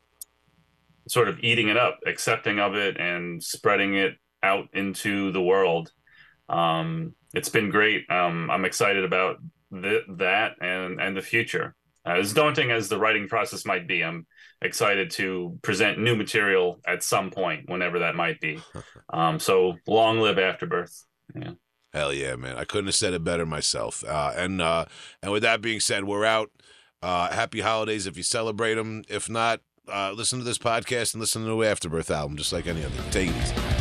[1.08, 5.92] sort of eating it up accepting of it and spreading it out into the world
[6.50, 8.10] um it's been great.
[8.10, 9.38] Um, I'm excited about
[9.74, 11.76] th- that and and the future.
[12.06, 14.26] Uh, as daunting as the writing process might be, I'm
[14.62, 18.60] excited to present new material at some point, whenever that might be.
[19.10, 21.06] Um, so long live Afterbirth.
[21.34, 21.52] Yeah.
[21.94, 22.58] Hell yeah, man!
[22.58, 24.04] I couldn't have said it better myself.
[24.04, 24.84] Uh, and uh,
[25.24, 26.52] and with that being said, we're out.
[27.02, 29.04] Uh, happy holidays if you celebrate them.
[29.08, 32.68] If not, uh, listen to this podcast and listen to the Afterbirth album, just like
[32.68, 33.02] any other.
[33.12, 33.77] Take it easy.